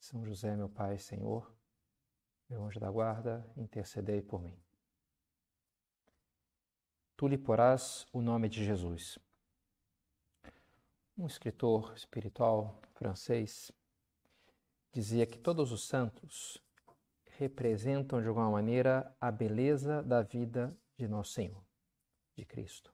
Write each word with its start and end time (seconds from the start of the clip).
são 0.00 0.24
José, 0.24 0.56
meu 0.56 0.68
Pai, 0.68 0.98
Senhor, 0.98 1.54
meu 2.48 2.64
anjo 2.64 2.80
da 2.80 2.90
guarda, 2.90 3.46
intercedei 3.56 4.22
por 4.22 4.42
mim. 4.42 4.58
Tu 7.16 7.28
lhe 7.28 7.36
porás 7.36 8.06
o 8.12 8.22
nome 8.22 8.48
de 8.48 8.64
Jesus. 8.64 9.18
Um 11.16 11.26
escritor 11.26 11.92
espiritual 11.94 12.80
francês 12.94 13.70
dizia 14.90 15.26
que 15.26 15.38
todos 15.38 15.70
os 15.70 15.86
santos 15.86 16.58
representam 17.36 18.22
de 18.22 18.26
alguma 18.28 18.50
maneira 18.50 19.14
a 19.20 19.30
beleza 19.30 20.02
da 20.02 20.22
vida 20.22 20.74
de 20.96 21.06
Nosso 21.06 21.32
Senhor, 21.32 21.62
de 22.34 22.44
Cristo. 22.46 22.92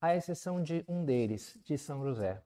À 0.00 0.16
exceção 0.16 0.62
de 0.62 0.82
um 0.88 1.04
deles, 1.04 1.58
de 1.62 1.76
São 1.76 2.02
José, 2.02 2.42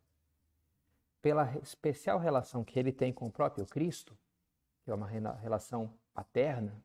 pela 1.23 1.57
especial 1.59 2.19
relação 2.19 2.65
que 2.65 2.79
ele 2.79 2.93
tem 2.93 3.13
com 3.13 3.27
o 3.27 3.33
próprio 3.33 3.67
Cristo, 3.67 4.17
que 4.85 4.91
é 4.91 4.95
uma 4.95 5.07
relação 5.07 5.93
paterna, 6.13 6.83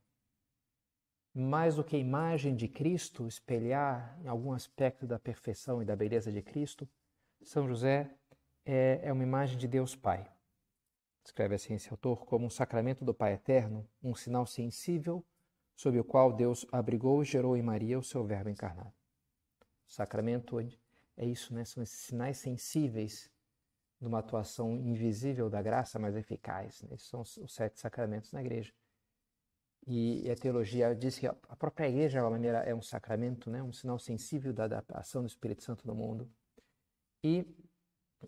mais 1.33 1.75
do 1.75 1.83
que 1.83 1.95
a 1.95 1.99
imagem 1.99 2.55
de 2.55 2.67
Cristo 2.67 3.27
espelhar 3.27 4.17
em 4.23 4.27
algum 4.27 4.53
aspecto 4.53 5.05
da 5.05 5.19
perfeição 5.19 5.81
e 5.81 5.85
da 5.85 5.95
beleza 5.95 6.31
de 6.31 6.41
Cristo, 6.41 6.87
São 7.41 7.67
José 7.67 8.09
é, 8.65 9.01
é 9.03 9.11
uma 9.11 9.23
imagem 9.23 9.57
de 9.57 9.67
Deus 9.67 9.95
Pai. 9.95 10.31
Escreve 11.23 11.55
assim 11.55 11.73
esse 11.73 11.89
autor 11.89 12.25
como 12.25 12.45
um 12.45 12.49
sacramento 12.49 13.03
do 13.03 13.13
Pai 13.13 13.33
Eterno, 13.33 13.87
um 14.01 14.15
sinal 14.15 14.45
sensível 14.45 15.25
sob 15.75 15.99
o 15.99 16.03
qual 16.03 16.31
Deus 16.31 16.65
abrigou 16.71 17.21
e 17.21 17.25
gerou 17.25 17.57
em 17.57 17.61
Maria 17.61 17.99
o 17.99 18.03
seu 18.03 18.23
Verbo 18.23 18.49
encarnado. 18.49 18.93
O 19.87 19.91
sacramento 19.91 20.57
é 21.17 21.25
isso, 21.25 21.53
né? 21.53 21.65
São 21.65 21.83
esses 21.83 21.99
sinais 21.99 22.37
sensíveis 22.37 23.29
de 24.05 24.07
uma 24.07 24.19
atuação 24.19 24.75
invisível 24.75 25.49
da 25.49 25.61
graça, 25.61 25.97
mas 25.97 26.15
eficaz. 26.15 26.83
Né? 26.83 26.89
Esses 26.93 27.07
são 27.07 27.21
os 27.21 27.53
sete 27.53 27.79
sacramentos 27.79 28.31
na 28.31 28.39
igreja. 28.39 28.71
E 29.87 30.29
a 30.29 30.35
teologia 30.35 30.95
diz 30.95 31.17
que 31.17 31.27
a 31.27 31.33
própria 31.33 31.89
igreja, 31.89 32.21
de 32.21 32.29
maneira, 32.29 32.59
é 32.59 32.73
um 32.73 32.81
sacramento, 32.81 33.49
né? 33.49 33.61
um 33.63 33.73
sinal 33.73 33.97
sensível 33.97 34.53
da, 34.53 34.67
da 34.67 34.83
ação 34.93 35.23
do 35.23 35.27
Espírito 35.27 35.63
Santo 35.63 35.87
no 35.87 35.95
mundo. 35.95 36.31
E, 37.23 37.45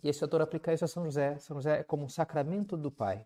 e 0.02 0.08
esse 0.08 0.22
autor 0.22 0.40
aplica 0.40 0.72
isso 0.72 0.84
a 0.84 0.88
São 0.88 1.04
José. 1.04 1.38
São 1.38 1.56
José 1.56 1.78
é 1.78 1.84
como 1.84 2.04
um 2.04 2.08
sacramento 2.08 2.76
do 2.76 2.90
Pai. 2.90 3.24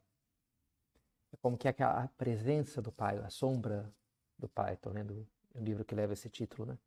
É 1.32 1.36
como 1.38 1.56
que 1.56 1.66
é 1.66 1.70
aquela 1.70 2.06
presença 2.18 2.82
do 2.82 2.92
Pai, 2.92 3.16
a 3.18 3.30
sombra 3.30 3.90
do 4.38 4.48
Pai. 4.48 4.74
Estou 4.74 4.92
lendo 4.92 5.26
um 5.54 5.64
livro 5.64 5.84
que 5.84 5.94
leva 5.94 6.12
esse 6.12 6.28
título, 6.28 6.66
né? 6.66 6.78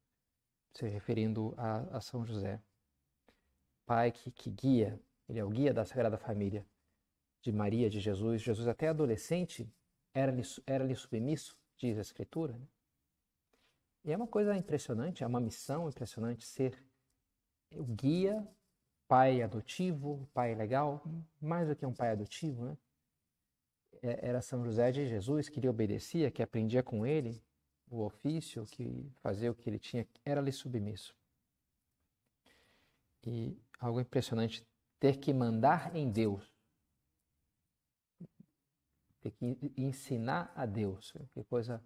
se 0.73 0.88
referindo 0.88 1.55
a, 1.57 1.97
a 1.97 2.02
São 2.02 2.23
José. 2.23 2.61
Pai 3.85 4.11
que, 4.11 4.31
que 4.31 4.50
guia, 4.50 5.00
ele 5.27 5.39
é 5.39 5.43
o 5.43 5.49
guia 5.49 5.73
da 5.73 5.85
Sagrada 5.85 6.17
Família 6.17 6.65
de 7.41 7.51
Maria, 7.51 7.89
de 7.89 7.99
Jesus. 7.99 8.41
Jesus, 8.41 8.67
até 8.67 8.89
adolescente, 8.89 9.71
era-lhe 10.13 10.43
era 10.65 10.95
submisso, 10.95 11.57
diz 11.77 11.97
a 11.97 12.01
Escritura. 12.01 12.53
Né? 12.53 12.67
E 14.05 14.11
é 14.11 14.17
uma 14.17 14.27
coisa 14.27 14.55
impressionante, 14.55 15.23
é 15.23 15.27
uma 15.27 15.39
missão 15.39 15.89
impressionante 15.89 16.45
ser 16.45 16.83
o 17.75 17.83
guia, 17.83 18.47
pai 19.07 19.41
adotivo, 19.41 20.27
pai 20.33 20.55
legal, 20.55 21.03
mais 21.41 21.67
do 21.67 21.75
que 21.75 21.85
um 21.85 21.94
pai 21.94 22.11
adotivo, 22.11 22.66
né? 22.66 22.77
É, 24.01 24.29
era 24.29 24.41
São 24.41 24.63
José 24.63 24.91
de 24.91 25.07
Jesus 25.07 25.50
que 25.50 25.59
lhe 25.59 25.67
obedecia, 25.67 26.29
que 26.29 26.44
aprendia 26.44 26.83
com 26.83 27.05
ele 27.05 27.41
o 27.89 28.03
ofício, 28.03 28.66
que 28.66 29.11
fazia 29.21 29.51
o 29.51 29.55
que 29.55 29.69
ele 29.69 29.79
tinha, 29.79 30.07
era-lhe 30.23 30.51
submisso. 30.51 31.16
E 33.23 33.57
algo 33.79 34.00
impressionante 34.00 34.66
ter 35.00 35.17
que 35.17 35.33
mandar 35.33 35.95
em 35.95 36.09
Deus, 36.09 36.53
ter 39.22 39.31
que 39.31 39.73
ensinar 39.78 40.51
a 40.56 40.66
Deus. 40.66 41.13
Que 41.33 41.44
coisa 41.44 41.83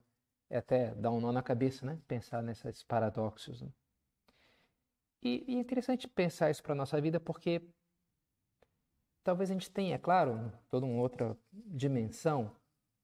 é 0.49 0.57
até 0.57 0.93
dar 0.95 1.11
um 1.11 1.21
nó 1.21 1.31
na 1.31 1.43
cabeça, 1.43 1.85
né? 1.85 1.99
Pensar 2.07 2.41
nesses 2.41 2.83
paradoxos. 2.83 3.61
Né? 3.61 3.69
E, 5.21 5.43
e 5.47 5.55
é 5.55 5.59
interessante 5.59 6.07
pensar 6.07 6.49
isso 6.49 6.63
para 6.63 6.73
a 6.73 6.75
nossa 6.75 6.99
vida 6.99 7.19
porque 7.19 7.61
talvez 9.23 9.49
a 9.49 9.53
gente 9.53 9.69
tenha, 9.69 9.95
é 9.95 9.99
claro, 9.99 10.51
toda 10.69 10.85
uma 10.85 11.01
outra 11.01 11.37
dimensão, 11.51 12.55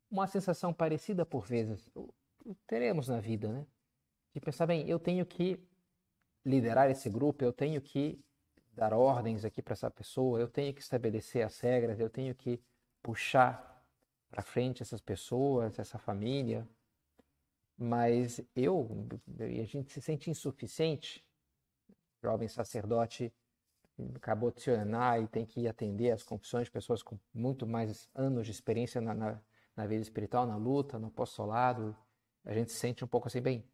uma 0.10 0.28
sensação 0.28 0.74
parecida 0.74 1.26
por 1.26 1.46
vezes. 1.46 1.90
Teremos 2.68 3.08
na 3.08 3.20
vida, 3.20 3.52
né? 3.52 3.66
De 4.34 4.42
pensar, 4.42 4.66
bem, 4.66 4.88
eu 4.90 5.00
tenho 5.00 5.26
que 5.26 5.60
liderar 6.46 6.90
esse 6.90 7.10
grupo, 7.10 7.44
eu 7.44 7.54
tenho 7.54 7.82
que 7.82 8.20
dar 8.76 8.94
ordens 8.94 9.46
aqui 9.46 9.62
para 9.62 9.74
essa 9.74 9.90
pessoa, 9.90 10.40
eu 10.40 10.48
tenho 10.48 10.74
que 10.74 10.82
estabelecer 10.82 11.46
as 11.46 11.60
regras, 11.60 12.00
eu 12.00 12.10
tenho 12.10 12.36
que 12.36 12.62
puxar 13.02 13.84
para 14.30 14.42
frente 14.42 14.84
essas 14.84 15.02
pessoas, 15.02 15.80
essa 15.80 15.98
família. 15.98 16.68
Mas 17.78 18.42
eu, 18.56 19.08
e 19.40 19.60
a 19.62 19.66
gente 19.66 19.92
se 19.92 20.02
sente 20.02 20.30
insuficiente. 20.30 21.26
Jovem 22.22 22.48
sacerdote 22.48 23.34
acabou 24.16 24.52
de 24.52 24.62
se 24.62 24.72
ordenar 24.72 25.22
e 25.22 25.28
tem 25.28 25.46
que 25.46 25.68
atender 25.68 26.12
as 26.12 26.24
confissões 26.24 26.66
de 26.66 26.72
pessoas 26.72 27.02
com 27.02 27.18
muito 27.34 27.66
mais 27.66 28.10
anos 28.14 28.46
de 28.46 28.52
experiência 28.52 29.00
na, 29.00 29.14
na, 29.14 29.42
na 29.76 29.88
vida 29.88 30.02
espiritual, 30.02 30.46
na 30.46 30.58
luta, 30.58 31.00
no 31.00 31.08
apostolado. 31.08 31.96
A 32.44 32.54
gente 32.54 32.72
se 32.72 32.78
sente 32.78 33.04
um 33.04 33.08
pouco 33.08 33.28
assim, 33.28 33.42
bem, 33.42 33.66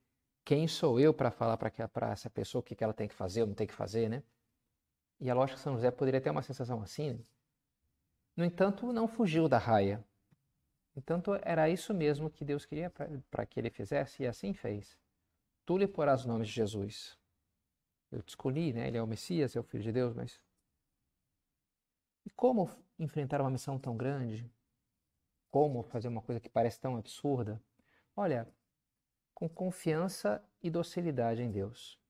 quem 0.43 0.67
sou 0.67 0.99
eu 0.99 1.13
para 1.13 1.31
falar 1.31 1.57
para 1.57 2.11
essa 2.11 2.29
pessoa 2.29 2.59
o 2.59 2.63
que, 2.63 2.75
que 2.75 2.83
ela 2.83 2.93
tem 2.93 3.07
que 3.07 3.13
fazer 3.13 3.41
ou 3.41 3.47
não 3.47 3.55
tem 3.55 3.67
que 3.67 3.73
fazer, 3.73 4.09
né? 4.09 4.23
E 5.21 5.29
é 5.29 5.33
lógico 5.35 5.57
que 5.57 5.63
São 5.63 5.75
José 5.75 5.91
poderia 5.91 6.19
ter 6.19 6.31
uma 6.31 6.41
sensação 6.41 6.81
assim. 6.81 7.11
Né? 7.11 7.19
No 8.35 8.43
entanto, 8.43 8.91
não 8.91 9.07
fugiu 9.07 9.47
da 9.47 9.59
raia. 9.59 10.03
Entanto, 10.95 11.37
era 11.43 11.69
isso 11.69 11.93
mesmo 11.93 12.29
que 12.29 12.43
Deus 12.43 12.65
queria 12.65 12.89
para 12.89 13.45
que 13.45 13.59
ele 13.59 13.69
fizesse, 13.69 14.23
e 14.23 14.27
assim 14.27 14.51
fez. 14.51 14.97
Tu 15.63 15.77
lhe 15.77 15.87
porás 15.87 16.25
o 16.25 16.27
nome 16.27 16.43
de 16.43 16.51
Jesus. 16.51 17.17
Eu 18.11 18.23
te 18.23 18.29
escolhi, 18.29 18.73
né? 18.73 18.87
Ele 18.87 18.97
é 18.97 19.03
o 19.03 19.07
Messias, 19.07 19.55
é 19.55 19.59
o 19.59 19.63
Filho 19.63 19.83
de 19.83 19.91
Deus, 19.91 20.15
mas. 20.15 20.41
E 22.25 22.29
como 22.31 22.69
enfrentar 22.97 23.41
uma 23.41 23.49
missão 23.51 23.77
tão 23.77 23.95
grande? 23.95 24.51
Como 25.51 25.83
fazer 25.83 26.07
uma 26.07 26.21
coisa 26.21 26.41
que 26.41 26.49
parece 26.49 26.79
tão 26.79 26.97
absurda? 26.97 27.61
Olha, 28.15 28.47
com 29.35 29.47
confiança 29.47 30.43
e 30.63 30.69
docilidade 30.69 31.43
em 31.43 31.51
Deus 31.51 32.00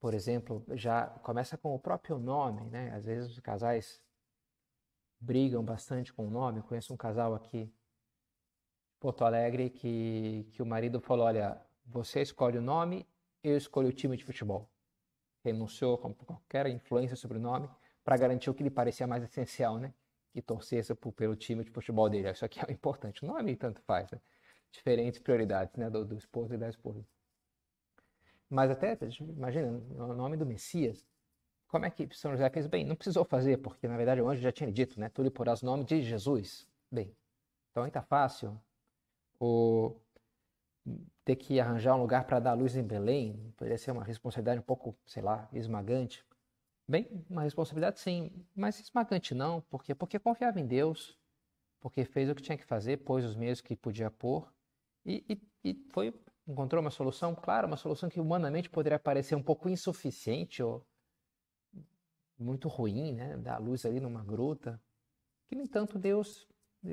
por 0.00 0.14
exemplo, 0.14 0.64
já 0.74 1.06
começa 1.06 1.56
com 1.56 1.74
o 1.74 1.78
próprio 1.78 2.18
nome, 2.18 2.68
né? 2.70 2.92
Às 2.94 3.04
vezes 3.04 3.30
os 3.32 3.40
casais 3.40 4.02
brigam 5.20 5.64
bastante 5.64 6.12
com 6.12 6.26
o 6.26 6.30
nome. 6.30 6.58
Eu 6.58 6.64
conheço 6.64 6.92
um 6.92 6.96
casal 6.96 7.34
aqui 7.34 7.72
Porto 9.00 9.24
Alegre 9.24 9.70
que, 9.70 10.46
que 10.52 10.62
o 10.62 10.66
marido 10.66 11.00
falou: 11.00 11.26
Olha, 11.26 11.60
você 11.84 12.20
escolhe 12.22 12.58
o 12.58 12.62
nome, 12.62 13.06
eu 13.42 13.56
escolho 13.56 13.88
o 13.88 13.92
time 13.92 14.16
de 14.16 14.24
futebol. 14.24 14.70
Renunciou 15.44 15.96
com 15.98 16.12
qualquer 16.12 16.66
influência 16.66 17.16
sobre 17.16 17.38
o 17.38 17.40
nome 17.40 17.70
para 18.04 18.16
garantir 18.16 18.50
o 18.50 18.54
que 18.54 18.62
lhe 18.62 18.70
parecia 18.70 19.06
mais 19.06 19.22
essencial, 19.22 19.78
né? 19.78 19.94
Que 20.32 20.42
torcesse 20.42 20.94
pelo 20.94 21.36
time 21.36 21.64
de 21.64 21.70
futebol 21.70 22.08
dele. 22.10 22.30
Isso 22.30 22.44
aqui 22.44 22.60
é 22.60 22.72
importante. 22.72 23.24
O 23.24 23.26
nome 23.26 23.56
tanto 23.56 23.80
faz, 23.82 24.10
né? 24.10 24.20
Diferentes 24.70 25.20
prioridades, 25.20 25.74
né? 25.76 25.88
Do, 25.88 26.04
do 26.04 26.16
esposo 26.16 26.54
e 26.54 26.58
da 26.58 26.68
esposa. 26.68 27.06
Mas 28.48 28.70
até, 28.70 28.96
imagina, 29.20 29.68
o 29.98 30.14
nome 30.14 30.36
do 30.36 30.46
Messias, 30.46 31.04
como 31.68 31.84
é 31.84 31.90
que 31.90 32.08
São 32.16 32.32
José 32.32 32.48
fez? 32.50 32.66
Bem, 32.66 32.84
não 32.84 32.96
precisou 32.96 33.24
fazer, 33.24 33.58
porque 33.58 33.88
na 33.88 33.96
verdade 33.96 34.20
o 34.20 34.28
anjo 34.28 34.40
já 34.42 34.52
tinha 34.52 34.70
dito, 34.70 35.00
né? 35.00 35.08
Tu 35.08 35.22
lhe 35.22 35.30
porás 35.30 35.62
o 35.62 35.66
nome 35.66 35.84
de 35.84 36.02
Jesus. 36.02 36.68
Bem, 36.90 37.14
então 37.70 37.84
aí 37.84 37.90
tá 37.90 38.02
fácil. 38.02 38.60
O 39.40 39.96
ter 41.24 41.36
que 41.36 41.58
arranjar 41.58 41.96
um 41.96 42.00
lugar 42.00 42.24
para 42.24 42.38
dar 42.38 42.54
luz 42.54 42.76
em 42.76 42.82
Belém 42.82 43.52
poderia 43.56 43.78
ser 43.78 43.90
uma 43.90 44.04
responsabilidade 44.04 44.60
um 44.60 44.62
pouco, 44.62 44.96
sei 45.06 45.22
lá, 45.22 45.48
esmagante. 45.52 46.24
Bem, 46.88 47.08
uma 47.28 47.42
responsabilidade 47.42 47.98
sim, 47.98 48.30
mas 48.54 48.78
esmagante 48.78 49.34
não, 49.34 49.60
porque 49.62 49.94
porque 49.94 50.18
confiava 50.20 50.60
em 50.60 50.66
Deus, 50.66 51.18
porque 51.80 52.04
fez 52.04 52.30
o 52.30 52.34
que 52.34 52.42
tinha 52.42 52.56
que 52.56 52.64
fazer, 52.64 52.98
pôs 52.98 53.24
os 53.24 53.34
meios 53.34 53.60
que 53.60 53.74
podia 53.74 54.10
pôr 54.10 54.48
e, 55.04 55.24
e, 55.28 55.70
e 55.70 55.74
foi 55.90 56.14
encontrou 56.46 56.80
uma 56.80 56.90
solução, 56.90 57.34
claro, 57.34 57.66
uma 57.66 57.76
solução 57.76 58.08
que 58.08 58.20
humanamente 58.20 58.70
poderia 58.70 58.98
parecer 58.98 59.34
um 59.34 59.42
pouco 59.42 59.68
insuficiente 59.68 60.62
ou 60.62 60.86
muito 62.38 62.68
ruim, 62.68 63.12
né? 63.12 63.36
Dar 63.38 63.58
luz 63.58 63.84
ali 63.84 63.98
numa 63.98 64.22
gruta. 64.22 64.80
que, 65.48 65.54
no 65.56 65.62
entanto, 65.62 65.98
Deus 65.98 66.48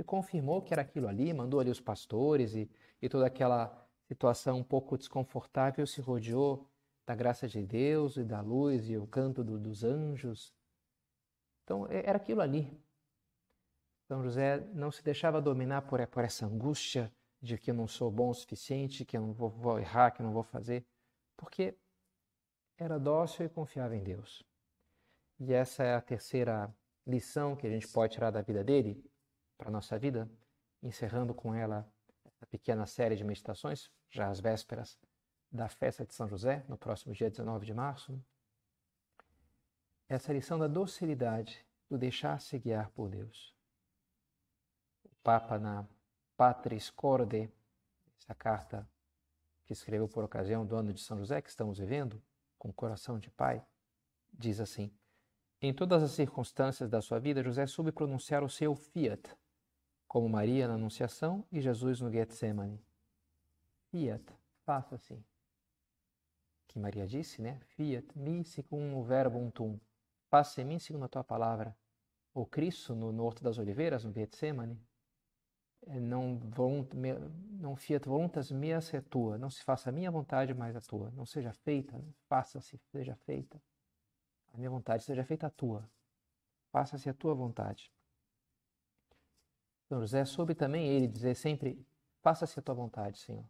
confirmou 0.06 0.62
que 0.62 0.74
era 0.74 0.82
aquilo 0.82 1.08
ali, 1.08 1.34
mandou 1.34 1.60
ali 1.60 1.70
os 1.70 1.80
pastores 1.80 2.56
e, 2.56 2.70
e 3.02 3.08
toda 3.08 3.28
aquela 3.28 3.88
situação 4.08 4.60
um 4.60 4.64
pouco 4.64 4.98
desconfortável 4.98 5.86
se 5.86 6.02
rodeou 6.02 6.68
da 7.06 7.14
graça 7.14 7.48
de 7.48 7.62
Deus 7.62 8.18
e 8.18 8.24
da 8.24 8.42
luz 8.42 8.90
e 8.90 8.98
o 8.98 9.06
canto 9.06 9.44
do, 9.44 9.60
dos 9.60 9.84
anjos. 9.84 10.54
Então, 11.64 11.88
era 11.90 12.18
aquilo 12.18 12.42
ali. 12.42 12.72
São 14.08 14.24
José 14.24 14.60
não 14.74 14.92
se 14.92 15.04
deixava 15.04 15.42
dominar 15.42 15.84
por, 15.84 16.06
por 16.08 16.24
essa 16.24 16.46
angústia 16.46 17.12
de 17.44 17.58
que 17.58 17.72
eu 17.72 17.76
não 17.76 17.90
sou 17.90 18.10
bom 18.10 18.30
o 18.30 18.34
suficiente, 18.34 19.04
que 19.04 19.18
eu 19.18 19.22
não 19.22 19.34
vou, 19.34 19.50
vou 19.50 19.78
errar, 19.78 20.12
que 20.12 20.22
eu 20.22 20.26
não 20.26 20.32
vou 20.32 20.44
fazer, 20.44 20.88
porque 21.36 21.78
era 22.78 22.98
dócil 22.98 23.46
e 23.46 23.50
confiava 23.50 23.94
em 23.98 24.02
Deus. 24.02 24.42
E 25.38 25.52
essa 25.52 25.84
é 25.84 25.94
a 25.94 26.02
terceira 26.02 26.74
lição 27.06 27.54
que 27.54 27.68
a 27.68 27.70
gente 27.70 27.86
pode 27.90 28.14
tirar 28.14 28.32
da 28.32 28.42
vida 28.42 28.64
dele 28.64 29.04
para 29.58 29.68
a 29.68 29.72
nossa 29.72 30.00
vida, 30.00 30.32
encerrando 30.82 31.34
com 31.34 31.54
ela 31.54 31.86
essa 32.24 32.46
pequena 32.46 32.86
série 32.86 33.18
de 33.18 33.26
meditações, 33.26 33.92
já 34.10 34.30
às 34.30 34.40
vésperas 34.40 34.98
da 35.52 35.68
festa 35.68 36.06
de 36.06 36.14
São 36.14 36.30
José, 36.30 36.64
no 36.70 36.78
próximo 36.78 37.14
dia 37.14 37.30
19 37.30 37.66
de 37.66 37.74
março. 37.74 38.18
Essa 40.08 40.32
lição 40.32 40.58
da 40.58 40.68
docilidade, 40.68 41.66
do 41.90 41.98
deixar-se 41.98 42.58
guiar 42.58 42.90
por 42.92 43.10
Deus. 43.10 43.54
O 45.04 45.16
Papa, 45.22 45.60
na 45.60 45.86
Patris 46.36 46.90
Corde, 46.90 47.50
essa 48.18 48.34
carta 48.34 48.88
que 49.66 49.74
escreveu 49.74 50.08
por 50.08 50.24
ocasião 50.24 50.66
do 50.66 50.76
ano 50.76 50.94
de 50.94 51.02
São 51.02 51.18
José 51.18 51.42
que 51.42 51.50
estamos 51.50 51.78
vivendo, 51.78 52.22
com 52.58 52.72
coração 52.72 53.20
de 53.20 53.30
pai, 53.30 53.64
diz 54.32 54.60
assim: 54.60 54.92
Em 55.62 55.74
todas 55.74 56.02
as 56.02 56.12
circunstâncias 56.12 56.90
da 56.90 57.02
sua 57.02 57.20
vida, 57.20 57.44
José 57.44 57.68
soube 57.68 57.92
pronunciar 57.92 58.44
o 58.44 58.50
seu 58.50 58.76
fiat, 58.76 59.36
como 60.08 60.28
Maria 60.28 60.68
na 60.68 60.76
Anunciação 60.76 61.46
e 61.52 61.62
Jesus 61.62 62.02
no 62.02 62.12
Getsemane. 62.12 62.82
Fiat, 63.90 64.24
faça 64.66 64.96
assim. 64.96 65.24
Que 66.68 66.80
Maria 66.80 67.06
disse, 67.06 67.42
né? 67.42 67.60
Fiat 67.76 68.08
mi 68.18 68.44
secum 68.44 68.96
o 68.96 69.04
verbum 69.04 69.52
tum. 69.52 69.80
Faça 70.30 70.62
em 70.62 70.66
mim 70.66 70.80
segundo 70.80 71.06
a 71.06 71.08
tua 71.08 71.24
palavra. 71.24 71.76
O 72.34 72.46
Cristo 72.46 72.96
no, 72.96 73.12
no 73.12 73.24
Horto 73.24 73.44
das 73.44 73.60
Oliveiras, 73.60 74.04
no 74.04 74.12
Getsemane, 74.12 74.82
é, 75.88 76.00
não, 76.00 76.40
não 77.60 77.76
fiat 77.76 78.08
voluntas 78.08 78.52
meas 78.52 78.94
é 78.94 79.02
tua, 79.02 79.38
não 79.38 79.50
se 79.50 79.64
faça 79.64 79.90
a 79.90 79.92
minha 79.92 80.12
vontade, 80.12 80.54
mas 80.54 80.76
a 80.76 80.82
tua. 80.82 81.12
Não 81.12 81.26
seja 81.26 81.54
feita, 81.54 82.04
faça-se, 82.28 82.78
seja 82.92 83.16
feita. 83.16 83.62
A 84.54 84.58
minha 84.58 84.70
vontade 84.70 85.04
seja 85.04 85.24
feita 85.24 85.48
a 85.48 85.50
tua. 85.50 85.88
Faça-se 86.72 87.10
a 87.10 87.14
tua 87.14 87.34
vontade. 87.34 87.92
São 89.88 90.00
José 90.00 90.26
soube 90.26 90.56
também 90.56 90.88
ele 90.88 91.08
dizer 91.08 91.36
sempre: 91.36 91.86
faça-se 92.22 92.60
a 92.60 92.62
tua 92.62 92.76
vontade, 92.76 93.18
Senhor. 93.20 93.46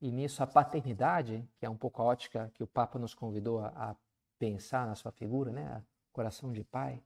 E 0.00 0.10
nisso 0.10 0.42
a 0.42 0.46
paternidade, 0.46 1.48
que 1.58 1.64
é 1.64 1.70
um 1.70 1.76
pouco 1.76 2.02
a 2.02 2.04
ótica 2.04 2.50
que 2.54 2.62
o 2.62 2.66
Papa 2.66 2.98
nos 2.98 3.14
convidou 3.14 3.60
a, 3.60 3.68
a 3.68 3.96
pensar 4.38 4.86
na 4.86 4.94
sua 4.94 5.10
figura, 5.12 5.50
né? 5.50 5.82
coração 6.12 6.52
de 6.52 6.62
pai. 6.62 7.02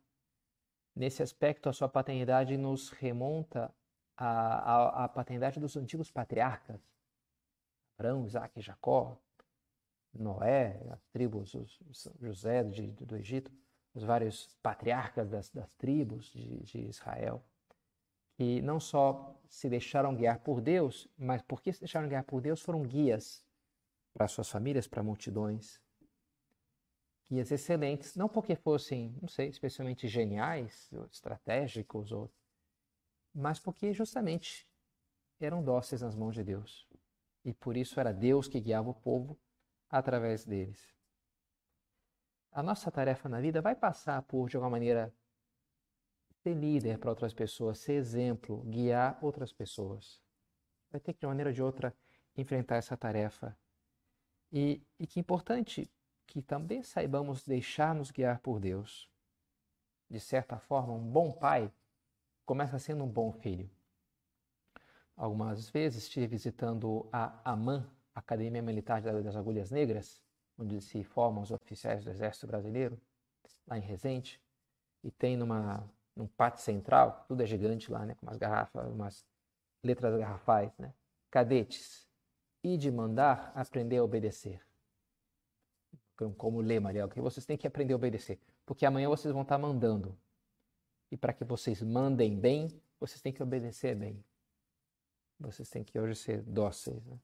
Nesse 0.95 1.23
aspecto, 1.23 1.69
a 1.69 1.73
sua 1.73 1.89
paternidade 1.89 2.57
nos 2.57 2.91
remonta 2.91 3.73
a, 4.19 4.27
a, 4.27 5.05
a 5.05 5.09
paternidade 5.09 5.61
dos 5.61 5.77
antigos 5.77 6.11
patriarcas, 6.11 6.81
Abraão, 7.97 8.27
Isaac 8.27 8.61
Jacó, 8.61 9.17
Noé, 10.13 10.81
as 10.91 11.07
tribos, 11.07 11.55
os, 11.55 11.79
José 12.21 12.65
de, 12.65 12.93
do 12.93 13.17
Egito, 13.17 13.53
os 13.95 14.03
vários 14.03 14.57
patriarcas 14.61 15.31
das, 15.31 15.51
das 15.51 15.73
tribos 15.75 16.27
de, 16.33 16.59
de, 16.65 16.79
Israel, 16.89 17.45
que 18.37 18.61
não 18.61 18.81
só 18.81 19.37
se 19.49 19.69
deixaram 19.69 20.15
guiar 20.15 20.41
por 20.41 20.61
Deus, 20.61 21.09
mas 21.17 21.41
porque 21.43 21.73
se 21.73 21.81
deixaram 21.81 22.09
guiar 22.09 22.25
por 22.25 22.41
Deus 22.41 22.61
foram 22.61 22.83
guias 22.83 23.45
para 24.13 24.27
suas 24.27 24.49
famílias, 24.49 24.89
para 24.89 25.03
multidões. 25.03 25.81
Guias 27.31 27.53
excelentes, 27.53 28.17
não 28.17 28.29
porque 28.29 28.57
fossem, 28.57 29.15
não 29.21 29.29
sei, 29.29 29.49
especialmente 29.49 30.09
geniais, 30.09 30.91
ou 30.93 31.07
estratégicos 31.07 32.11
ou 32.11 32.33
mas 33.35 33.59
porque 33.59 33.93
justamente 33.93 34.69
eram 35.41 35.63
dóceis 35.63 36.03
nas 36.03 36.15
mãos 36.15 36.35
de 36.35 36.43
Deus. 36.43 36.89
E 37.45 37.53
por 37.53 37.77
isso 37.77 37.99
era 38.01 38.13
Deus 38.13 38.49
que 38.49 38.61
guiava 38.61 38.91
o 38.91 38.95
povo 38.95 39.39
através 39.89 40.45
deles. 40.45 40.95
A 42.51 42.63
nossa 42.63 42.91
tarefa 42.91 43.29
na 43.29 43.41
vida 43.41 43.63
vai 43.63 43.75
passar 43.75 44.23
por, 44.23 44.49
de 44.49 44.57
alguma 44.57 44.71
maneira, 44.71 45.15
ser 46.43 46.55
líder 46.55 46.99
para 46.99 47.11
outras 47.11 47.33
pessoas, 47.33 47.79
ser 47.79 47.95
exemplo, 47.95 48.63
guiar 48.65 49.19
outras 49.23 49.53
pessoas. 49.53 50.23
Vai 50.91 51.01
ter 51.01 51.13
que, 51.13 51.21
de 51.21 51.27
uma 51.27 51.31
maneira 51.31 51.51
ou 51.51 51.55
de 51.55 51.63
outra, 51.63 51.95
enfrentar 52.37 52.77
essa 52.77 52.97
tarefa. 52.97 53.57
E, 54.51 54.83
e 54.99 55.07
que 55.07 55.21
importante 55.21 55.91
que 56.27 56.43
também 56.43 56.83
saibamos 56.83 57.45
deixar-nos 57.45 58.11
guiar 58.11 58.41
por 58.41 58.61
Deus. 58.61 59.11
De 60.09 60.21
certa 60.21 60.59
forma, 60.59 60.93
um 60.93 61.11
bom 61.11 61.33
pai 61.33 61.73
começa 62.49 62.79
sendo 62.79 63.05
um 63.05 63.07
bom 63.07 63.31
filho. 63.31 63.69
Algumas 65.15 65.69
vezes 65.69 66.05
estive 66.05 66.27
visitando 66.27 67.07
a 67.13 67.39
AMAN, 67.45 67.87
Academia 68.15 68.63
Militar 68.63 69.03
das 69.03 69.37
Agulhas 69.37 69.71
Negras, 69.71 70.19
onde 70.57 70.81
se 70.81 71.05
formam 71.05 71.43
os 71.43 71.51
oficiais 71.51 72.03
do 72.03 72.11
Exército 72.11 72.47
Brasileiro, 72.47 72.99
lá 73.67 73.77
em 73.77 73.83
Resende, 73.83 74.41
e 75.05 75.11
tem 75.11 75.37
numa, 75.37 75.87
num 76.17 76.27
pátio 76.27 76.65
central, 76.65 77.27
tudo 77.29 77.43
é 77.43 77.47
gigante 77.47 77.93
lá, 77.93 78.07
né, 78.07 78.15
com 78.15 78.25
umas 78.25 78.39
garrafas, 78.39 78.91
umas 78.91 79.27
letras 79.85 80.19
garrafais, 80.19 80.73
né? 80.79 80.95
Cadetes, 81.31 82.09
e 82.65 82.79
de 82.79 82.91
mandar 82.91 83.53
aprender 83.55 83.99
a 83.99 84.05
obedecer. 84.05 84.59
Como 86.39 86.63
lema 86.63 86.89
ali, 86.89 87.07
que 87.11 87.21
vocês 87.21 87.45
têm 87.45 87.59
que 87.59 87.67
aprender 87.67 87.93
a 87.93 87.97
obedecer, 87.97 88.41
porque 88.65 88.87
amanhã 88.87 89.07
vocês 89.07 89.35
vão 89.35 89.43
estar 89.43 89.59
mandando, 89.59 90.19
e 91.11 91.17
para 91.17 91.33
que 91.33 91.45
vocês 91.45 91.83
mandem 91.83 92.39
bem, 92.39 92.69
vocês 93.01 93.21
têm 93.21 93.33
que 93.33 93.43
obedecer 93.43 93.95
bem. 93.95 94.23
Vocês 95.39 95.69
têm 95.71 95.85
que 95.85 95.99
hoje 95.99 96.17
ser 96.17 96.43
dóceis. 96.43 97.05
Né? 97.07 97.19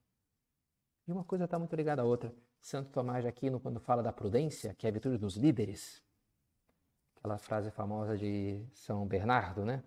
E 1.07 1.11
uma 1.11 1.23
coisa 1.23 1.45
está 1.45 1.59
muito 1.59 1.75
ligada 1.75 2.01
à 2.01 2.05
outra. 2.05 2.33
Santo 2.59 2.89
Tomás 2.91 3.23
de 3.23 3.27
Aquino, 3.27 3.59
quando 3.59 3.79
fala 3.79 4.01
da 4.01 4.11
prudência, 4.11 4.73
que 4.73 4.87
é 4.87 4.89
a 4.89 4.91
virtude 4.91 5.17
dos 5.17 5.35
líderes, 5.35 6.03
aquela 7.17 7.37
frase 7.37 7.69
famosa 7.69 8.17
de 8.17 8.65
São 8.73 9.05
Bernardo, 9.05 9.65
né? 9.65 9.83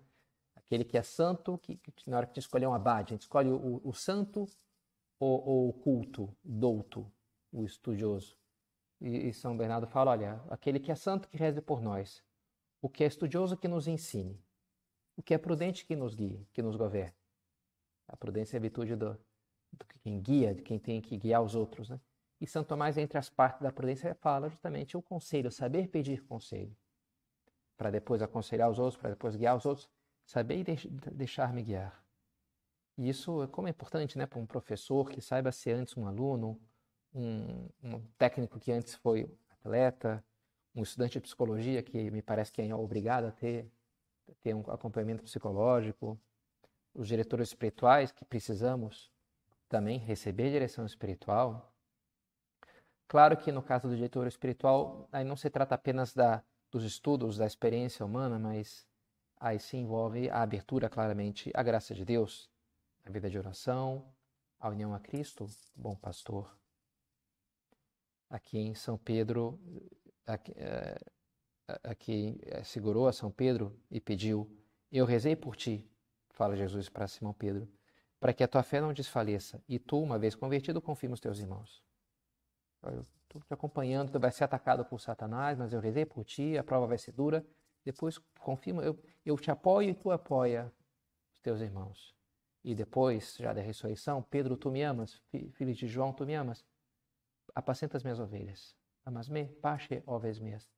Aquele 0.55 0.85
que 0.85 0.97
é 0.97 1.01
santo, 1.01 1.57
que, 1.57 1.75
que 1.77 2.09
na 2.09 2.17
hora 2.17 2.27
que 2.27 2.33
te 2.33 2.39
escolher 2.39 2.67
um 2.67 2.73
abade, 2.73 3.13
a 3.13 3.15
gente 3.15 3.23
escolhe 3.23 3.49
o, 3.49 3.81
o 3.83 3.93
santo 3.93 4.45
ou, 5.19 5.45
ou, 5.45 5.69
o 5.69 5.73
culto, 5.73 6.33
douto, 6.43 7.11
o 7.51 7.65
estudioso. 7.65 8.37
E, 9.01 9.27
e 9.27 9.33
São 9.33 9.57
Bernardo 9.57 9.87
fala, 9.87 10.11
olha, 10.11 10.41
aquele 10.49 10.79
que 10.79 10.91
é 10.91 10.95
santo 10.95 11.27
que 11.27 11.35
reze 11.35 11.59
por 11.59 11.81
nós, 11.81 12.23
o 12.81 12.89
que 12.89 13.03
é 13.03 13.07
estudioso 13.07 13.57
que 13.57 13.67
nos 13.67 13.87
ensine, 13.87 14.41
o 15.15 15.21
que 15.21 15.33
é 15.33 15.37
prudente 15.37 15.85
que 15.85 15.95
nos 15.95 16.15
guie, 16.15 16.47
que 16.53 16.61
nos 16.61 16.75
governe. 16.75 17.15
A 18.07 18.15
prudência 18.15 18.55
é 18.55 18.59
a 18.59 18.61
virtude 18.61 18.95
do, 18.95 19.13
do 19.71 19.85
quem 20.03 20.19
guia, 20.19 20.55
de 20.55 20.61
quem 20.61 20.79
tem 20.79 21.01
que 21.01 21.17
guiar 21.17 21.43
os 21.43 21.55
outros. 21.55 21.89
Né? 21.89 21.99
E 22.41 22.47
Santo 22.47 22.67
Tomás, 22.67 22.97
entre 22.97 23.17
as 23.17 23.29
partes 23.29 23.61
da 23.61 23.71
prudência, 23.71 24.15
fala 24.15 24.49
justamente 24.49 24.95
o 24.95 25.01
conselho, 25.01 25.51
saber 25.51 25.89
pedir 25.89 26.23
conselho, 26.23 26.75
para 27.77 27.91
depois 27.91 28.21
aconselhar 28.21 28.69
os 28.69 28.79
outros, 28.79 28.99
para 28.99 29.11
depois 29.11 29.35
guiar 29.35 29.55
os 29.55 29.65
outros, 29.65 29.89
saber 30.25 30.63
deixar-me 31.11 31.61
guiar. 31.61 32.03
E 32.97 33.09
isso, 33.09 33.47
como 33.49 33.67
é 33.67 33.71
importante 33.71 34.17
né, 34.17 34.25
para 34.25 34.39
um 34.39 34.45
professor 34.45 35.09
que 35.09 35.21
saiba 35.21 35.51
ser 35.51 35.71
antes 35.71 35.95
um 35.95 36.07
aluno, 36.07 36.59
um, 37.13 37.69
um 37.83 38.01
técnico 38.17 38.59
que 38.59 38.71
antes 38.71 38.95
foi 38.95 39.29
atleta, 39.49 40.23
um 40.75 40.83
estudante 40.83 41.13
de 41.13 41.21
psicologia 41.21 41.81
que 41.81 42.11
me 42.11 42.21
parece 42.21 42.51
que 42.51 42.61
é 42.61 42.75
obrigado 42.75 43.25
a 43.25 43.31
ter, 43.31 43.69
ter 44.41 44.53
um 44.53 44.61
acompanhamento 44.71 45.23
psicológico, 45.23 46.19
os 46.93 47.07
diretores 47.07 47.49
espirituais 47.49 48.11
que 48.11 48.25
precisamos 48.25 49.11
também 49.67 49.97
receber 49.97 50.49
direção 50.49 50.85
espiritual. 50.85 51.73
Claro 53.07 53.37
que 53.37 53.51
no 53.51 53.61
caso 53.61 53.87
do 53.87 53.95
diretor 53.95 54.27
espiritual, 54.27 55.07
aí 55.11 55.23
não 55.23 55.35
se 55.35 55.49
trata 55.49 55.75
apenas 55.75 56.13
da, 56.13 56.43
dos 56.71 56.83
estudos, 56.83 57.37
da 57.37 57.45
experiência 57.45 58.05
humana, 58.05 58.37
mas 58.37 58.87
aí 59.39 59.59
se 59.59 59.77
envolve 59.77 60.29
a 60.29 60.41
abertura 60.41 60.89
claramente 60.89 61.51
à 61.53 61.63
graça 61.63 61.93
de 61.95 62.05
Deus, 62.05 62.49
a 63.05 63.09
vida 63.09 63.29
de 63.29 63.37
oração, 63.37 64.05
a 64.59 64.69
união 64.69 64.93
a 64.93 64.99
Cristo, 64.99 65.47
bom 65.75 65.95
pastor. 65.95 66.55
Aqui 68.29 68.59
em 68.59 68.75
São 68.75 68.97
Pedro 68.97 69.59
a, 71.83 71.95
que 71.95 72.39
eh, 72.45 72.63
segurou 72.63 73.07
a 73.07 73.13
São 73.13 73.31
Pedro 73.31 73.77
e 73.89 73.99
pediu: 73.99 74.49
Eu 74.91 75.05
rezei 75.05 75.35
por 75.35 75.55
ti, 75.55 75.87
fala 76.29 76.55
Jesus 76.55 76.89
para 76.89 77.07
Simão 77.07 77.33
Pedro, 77.33 77.67
para 78.19 78.33
que 78.33 78.43
a 78.43 78.47
tua 78.47 78.63
fé 78.63 78.81
não 78.81 78.93
desfaleça 78.93 79.61
e 79.67 79.79
tu, 79.79 80.01
uma 80.01 80.19
vez 80.19 80.35
convertido, 80.35 80.81
confirma 80.81 81.13
os 81.13 81.19
teus 81.19 81.39
irmãos. 81.39 81.83
Eu 82.83 83.05
estou 83.23 83.41
te 83.41 83.53
acompanhando, 83.53 84.11
tu 84.11 84.19
vai 84.19 84.31
ser 84.31 84.43
atacado 84.43 84.85
por 84.85 84.99
Satanás, 84.99 85.57
mas 85.57 85.73
eu 85.73 85.79
rezei 85.79 86.05
por 86.05 86.23
ti, 86.23 86.57
a 86.57 86.63
prova 86.63 86.87
vai 86.87 86.97
ser 86.97 87.11
dura, 87.11 87.45
depois 87.83 88.17
confirma, 88.39 88.83
eu, 88.83 88.97
eu 89.25 89.37
te 89.37 89.51
apoio 89.51 89.89
e 89.89 89.93
tu 89.93 90.11
apoia 90.11 90.71
os 91.35 91.41
teus 91.41 91.61
irmãos. 91.61 92.15
E 92.63 92.75
depois, 92.75 93.35
já 93.37 93.53
da 93.53 93.61
ressurreição, 93.61 94.21
Pedro, 94.21 94.57
tu 94.57 94.69
me 94.69 94.81
amas, 94.81 95.21
filho 95.53 95.73
de 95.73 95.87
João, 95.87 96.11
tu 96.11 96.25
me 96.25 96.35
amas. 96.35 96.65
Apacenta 97.55 97.95
as 97.95 98.03
minhas 98.03 98.19
ovelhas. 98.19 98.78
Amas-me, 99.09 99.47
pache 99.55 100.03
ovelhas 100.05 100.39
minhas. 100.39 100.71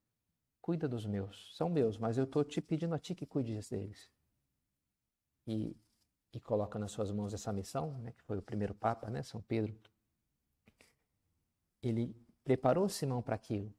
Cuida 0.62 0.88
dos 0.88 1.06
meus. 1.06 1.54
São 1.54 1.68
meus, 1.68 1.98
mas 1.98 2.18
eu 2.18 2.24
estou 2.24 2.46
te 2.46 2.62
pedindo 2.62 2.96
a 2.96 3.00
ti 3.00 3.14
que 3.14 3.26
cuides 3.26 3.70
deles. 3.70 4.10
E, 5.46 5.76
e 6.32 6.40
coloca 6.40 6.80
nas 6.80 6.94
suas 6.94 7.12
mãos 7.12 7.34
essa 7.34 7.52
missão, 7.52 7.98
né, 8.00 8.14
que 8.14 8.24
foi 8.24 8.38
o 8.38 8.42
primeiro 8.42 8.74
Papa, 8.74 9.10
né, 9.10 9.22
São 9.22 9.42
Pedro. 9.42 9.78
Ele 11.84 12.16
preparou 12.42 12.88
Simão 12.88 13.22
para 13.22 13.36
aquilo. 13.36 13.74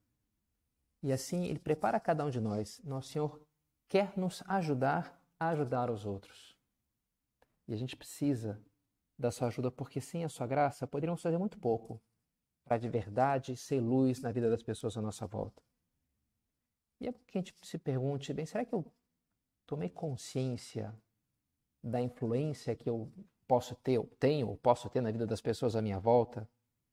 E 1.01 1.11
assim 1.11 1.45
ele 1.45 1.59
prepara 1.59 1.99
cada 1.99 2.23
um 2.23 2.29
de 2.29 2.39
nós. 2.39 2.79
Nosso 2.83 3.09
Senhor 3.09 3.41
quer 3.87 4.15
nos 4.15 4.43
ajudar 4.45 5.19
a 5.39 5.49
ajudar 5.49 5.89
os 5.89 6.05
outros. 6.05 6.55
E 7.67 7.73
a 7.73 7.77
gente 7.77 7.95
precisa 7.95 8.63
da 9.17 9.31
sua 9.31 9.47
ajuda, 9.47 9.71
porque 9.71 9.99
sem 9.99 10.23
a 10.23 10.29
sua 10.29 10.45
graça 10.45 10.85
poderíamos 10.85 11.23
fazer 11.23 11.39
muito 11.39 11.57
pouco 11.57 11.99
para 12.63 12.77
de 12.77 12.89
verdade 12.89 13.55
ser 13.55 13.79
luz 13.79 14.21
na 14.21 14.31
vida 14.31 14.49
das 14.49 14.63
pessoas 14.63 14.97
à 14.97 15.01
nossa 15.01 15.27
volta. 15.27 15.61
E 16.99 17.07
é 17.07 17.13
que 17.13 17.37
a 17.37 17.41
gente 17.41 17.53
se 17.61 17.77
pergunte, 17.77 18.33
bem, 18.33 18.45
será 18.45 18.63
que 18.63 18.73
eu 18.73 18.85
tomei 19.65 19.89
consciência 19.89 20.93
da 21.83 22.01
influência 22.01 22.75
que 22.75 22.89
eu 22.89 23.11
posso 23.47 23.75
ter, 23.75 23.97
ou 23.97 24.07
tenho, 24.19 24.47
ou 24.47 24.57
posso 24.57 24.89
ter 24.89 25.01
na 25.01 25.11
vida 25.11 25.27
das 25.27 25.41
pessoas 25.41 25.75
à 25.75 25.81
minha 25.81 25.99
volta, 25.99 26.47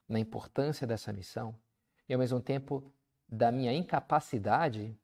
na 0.09 0.19
importância 0.19 0.87
dessa 0.87 1.13
missão, 1.13 1.55
e 2.09 2.13
ao 2.13 2.19
mesmo 2.19 2.41
tempo 2.41 2.93
da 3.29 3.53
minha 3.53 3.73
incapacidade 3.73 4.99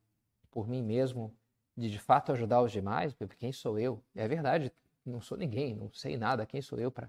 por 0.51 0.67
mim 0.67 0.83
mesmo 0.83 1.33
de 1.77 1.91
de 1.91 1.99
fato 1.99 2.33
ajudar 2.33 2.63
os 2.63 2.73
demais, 2.73 3.15
porque 3.15 3.37
quem 3.37 3.53
sou 3.53 3.79
eu? 3.79 4.03
É 4.15 4.27
verdade, 4.27 4.73
não 5.05 5.21
sou 5.21 5.39
ninguém, 5.39 5.75
não 5.77 5.93
sei 5.93 6.17
nada, 6.17 6.45
quem 6.45 6.61
sou 6.61 6.81
eu 6.81 6.91
para 6.91 7.09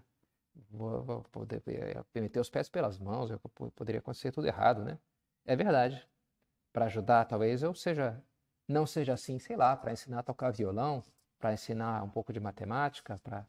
poder 1.31 1.61
eh, 1.67 2.03
meter 2.19 2.39
os 2.39 2.49
pés 2.49 2.69
pelas 2.69 2.97
mãos, 2.99 3.29
eu, 3.29 3.39
poderia 3.75 3.99
acontecer 3.99 4.31
tudo 4.31 4.47
errado, 4.47 4.83
né? 4.83 4.99
É 5.45 5.55
verdade. 5.55 6.07
Para 6.73 6.85
ajudar, 6.85 7.25
talvez 7.25 7.63
eu 7.63 7.73
seja, 7.73 8.21
não 8.67 8.85
seja 8.85 9.13
assim, 9.13 9.39
sei 9.39 9.55
lá, 9.55 9.75
para 9.75 9.93
ensinar 9.93 10.19
a 10.19 10.23
tocar 10.23 10.51
violão, 10.51 11.03
para 11.39 11.53
ensinar 11.53 12.03
um 12.03 12.09
pouco 12.09 12.33
de 12.33 12.39
matemática, 12.39 13.17
para 13.19 13.45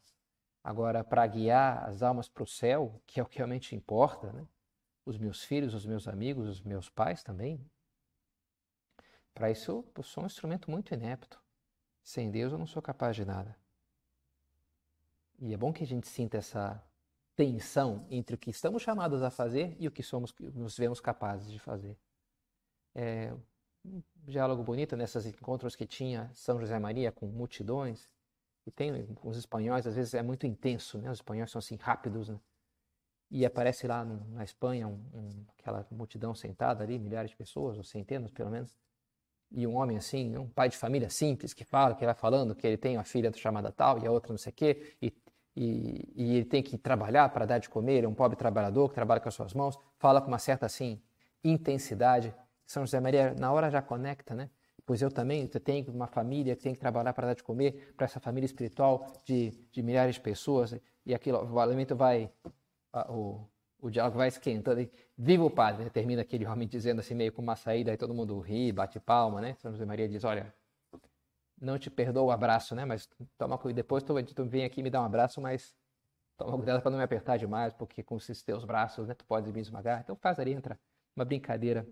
agora 0.63 1.03
para 1.03 1.25
guiar 1.27 1.87
as 1.87 2.03
almas 2.03 2.29
para 2.29 2.43
o 2.43 2.47
céu, 2.47 3.01
que 3.05 3.19
é 3.19 3.23
o 3.23 3.25
que 3.25 3.37
realmente 3.37 3.75
importa, 3.75 4.31
né? 4.31 4.47
os 5.05 5.17
meus 5.17 5.43
filhos, 5.43 5.73
os 5.73 5.85
meus 5.85 6.07
amigos, 6.07 6.47
os 6.47 6.61
meus 6.61 6.89
pais 6.89 7.23
também. 7.23 7.59
Para 9.33 9.49
isso, 9.49 9.85
eu 9.95 10.03
sou 10.03 10.23
um 10.23 10.27
instrumento 10.27 10.69
muito 10.69 10.93
inepto. 10.93 11.41
Sem 12.03 12.29
Deus, 12.29 12.51
eu 12.51 12.59
não 12.59 12.67
sou 12.67 12.81
capaz 12.81 13.15
de 13.15 13.25
nada. 13.25 13.55
E 15.39 15.53
é 15.53 15.57
bom 15.57 15.71
que 15.71 15.83
a 15.83 15.87
gente 15.87 16.07
sinta 16.07 16.37
essa 16.37 16.83
tensão 17.39 18.05
entre 18.09 18.35
o 18.35 18.37
que 18.37 18.49
estamos 18.49 18.81
chamados 18.81 19.23
a 19.23 19.29
fazer 19.29 19.73
e 19.79 19.87
o 19.87 19.91
que 19.91 20.03
somos, 20.03 20.35
nos 20.53 20.77
vemos 20.77 20.99
capazes 20.99 21.49
de 21.49 21.57
fazer. 21.57 21.97
É 22.93 23.33
um 23.85 24.03
diálogo 24.25 24.61
bonito 24.61 24.97
nesses 24.97 25.25
encontros 25.25 25.73
que 25.73 25.85
tinha 25.87 26.29
São 26.33 26.59
José 26.59 26.77
Maria 26.77 27.13
com 27.13 27.27
multidões. 27.27 28.09
E 28.67 28.71
tem 28.71 28.91
os 29.23 29.37
espanhóis, 29.37 29.87
às 29.87 29.95
vezes 29.95 30.13
é 30.13 30.21
muito 30.21 30.45
intenso, 30.45 30.97
né? 30.97 31.09
Os 31.09 31.19
espanhóis 31.19 31.49
são 31.49 31.59
assim 31.59 31.77
rápidos, 31.77 32.27
né? 32.27 32.37
e 33.31 33.45
aparece 33.45 33.87
lá 33.87 34.03
no, 34.03 34.19
na 34.31 34.43
Espanha 34.43 34.85
um, 34.87 34.99
um, 35.13 35.45
aquela 35.57 35.87
multidão 35.91 36.35
sentada 36.35 36.83
ali, 36.83 36.99
milhares 36.99 37.31
de 37.31 37.37
pessoas, 37.37 37.77
ou 37.77 37.85
centenas 37.85 38.31
pelo 38.31 38.49
menos, 38.49 38.75
e 39.49 39.65
um 39.65 39.77
homem 39.77 39.95
assim, 39.95 40.35
um 40.35 40.49
pai 40.49 40.67
de 40.67 40.75
família 40.75 41.09
simples, 41.09 41.53
que 41.53 41.63
fala, 41.63 41.95
que 41.95 42.03
vai 42.03 42.15
falando 42.15 42.53
que 42.53 42.67
ele 42.67 42.77
tem 42.77 42.97
uma 42.97 43.05
filha 43.05 43.31
chamada 43.33 43.71
tal 43.71 43.97
e 43.99 44.05
a 44.05 44.11
outra 44.11 44.33
não 44.33 44.37
sei 44.37 44.51
o 44.51 44.55
quê, 44.55 44.97
e, 45.01 45.13
e, 45.55 46.11
e 46.15 46.35
ele 46.37 46.45
tem 46.45 46.63
que 46.63 46.77
trabalhar 46.77 47.29
para 47.29 47.45
dar 47.45 47.57
de 47.57 47.69
comer, 47.69 48.03
é 48.03 48.07
um 48.07 48.13
pobre 48.13 48.37
trabalhador 48.37 48.89
que 48.89 48.95
trabalha 48.95 49.19
com 49.19 49.29
as 49.29 49.35
suas 49.35 49.53
mãos, 49.53 49.77
fala 49.97 50.21
com 50.21 50.27
uma 50.27 50.39
certa 50.39 50.65
assim 50.65 51.01
intensidade. 51.43 52.33
São 52.65 52.85
José 52.85 52.99
Maria 52.99 53.33
na 53.37 53.51
hora 53.51 53.69
já 53.69 53.81
conecta, 53.81 54.35
né? 54.35 54.49
Pois 54.85 55.01
eu 55.01 55.11
também 55.11 55.49
eu 55.53 55.59
tenho 55.59 55.91
uma 55.91 56.07
família 56.07 56.55
que 56.55 56.63
tem 56.63 56.73
que 56.73 56.79
trabalhar 56.79 57.13
para 57.13 57.27
dar 57.27 57.33
de 57.35 57.43
comer 57.43 57.93
para 57.95 58.05
essa 58.05 58.19
família 58.19 58.45
espiritual 58.45 59.05
de, 59.23 59.51
de 59.71 59.83
milhares 59.83 60.15
de 60.15 60.21
pessoas 60.21 60.75
e 61.05 61.13
aquilo, 61.13 61.43
o 61.51 61.59
alimento 61.59 61.95
vai 61.95 62.31
o, 63.09 63.45
o 63.81 63.89
diálogo 63.89 64.17
vai 64.17 64.27
esquentando. 64.27 64.87
Viva 65.17 65.43
o 65.43 65.49
padre! 65.49 65.83
Né? 65.83 65.89
Termina 65.89 66.21
aquele 66.21 66.45
homem 66.45 66.67
dizendo 66.67 66.99
assim, 66.99 67.13
meio 67.13 67.31
com 67.31 67.41
uma 67.41 67.55
saída, 67.55 67.91
aí 67.91 67.97
todo 67.97 68.13
mundo 68.13 68.39
ri, 68.39 68.71
bate 68.71 68.99
palma, 68.99 69.41
né? 69.41 69.55
São 69.59 69.71
José 69.71 69.85
Maria 69.85 70.07
diz: 70.07 70.23
Olha, 70.23 70.53
não 71.61 71.77
te 71.77 71.89
perdoo 71.89 72.27
o 72.27 72.31
abraço, 72.31 72.75
né? 72.75 72.85
Mas 72.85 73.07
toma 73.37 73.57
cuidado. 73.57 73.75
Depois 73.77 74.03
tu, 74.03 74.13
tu 74.33 74.45
vem 74.45 74.65
aqui 74.65 74.81
me 74.81 74.89
dar 74.89 75.01
um 75.01 75.05
abraço, 75.05 75.41
mas 75.41 75.75
toma 76.37 76.57
cuidado 76.57 76.81
para 76.81 76.91
não 76.91 76.97
me 76.97 77.03
apertar 77.03 77.37
demais, 77.37 77.73
porque 77.73 78.03
com 78.03 78.17
esses 78.17 78.43
teus 78.43 78.65
braços, 78.65 79.07
né? 79.07 79.13
Tu 79.13 79.25
pode 79.25 79.51
me 79.51 79.59
esmagar. 79.59 80.01
Então 80.01 80.15
faz 80.15 80.39
ali, 80.39 80.53
entra 80.53 80.79
uma 81.15 81.25
brincadeira 81.25 81.87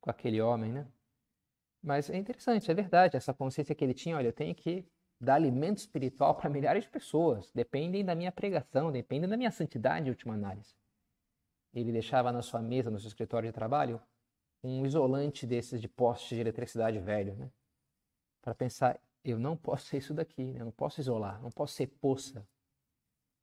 com 0.00 0.10
aquele 0.10 0.40
homem, 0.40 0.72
né? 0.72 0.86
Mas 1.82 2.10
é 2.10 2.16
interessante, 2.16 2.70
é 2.70 2.74
verdade, 2.74 3.16
essa 3.16 3.32
consciência 3.32 3.74
que 3.74 3.84
ele 3.84 3.94
tinha, 3.94 4.16
olha, 4.16 4.28
eu 4.28 4.32
tenho 4.32 4.54
que 4.54 4.84
dar 5.20 5.34
alimento 5.34 5.78
espiritual 5.78 6.34
para 6.34 6.50
milhares 6.50 6.84
de 6.84 6.90
pessoas. 6.90 7.52
Dependem 7.52 8.04
da 8.04 8.14
minha 8.14 8.32
pregação, 8.32 8.90
dependem 8.90 9.28
da 9.28 9.36
minha 9.36 9.50
santidade, 9.50 10.06
em 10.06 10.10
última 10.10 10.34
análise. 10.34 10.74
Ele 11.72 11.92
deixava 11.92 12.32
na 12.32 12.42
sua 12.42 12.60
mesa, 12.60 12.90
no 12.90 12.98
seu 12.98 13.08
escritório 13.08 13.48
de 13.48 13.52
trabalho, 13.52 14.00
um 14.62 14.84
isolante 14.84 15.46
desses 15.46 15.80
de 15.80 15.88
poste 15.88 16.34
de 16.34 16.40
eletricidade 16.40 16.98
velho, 16.98 17.36
né? 17.36 17.50
Para 18.48 18.54
pensar, 18.54 18.98
eu 19.22 19.38
não 19.38 19.54
posso 19.54 19.88
ser 19.88 19.98
isso 19.98 20.14
daqui, 20.14 20.42
né? 20.42 20.60
eu 20.60 20.64
não 20.64 20.72
posso 20.72 21.02
isolar, 21.02 21.38
não 21.42 21.50
posso 21.50 21.74
ser 21.74 21.86
poça 21.86 22.48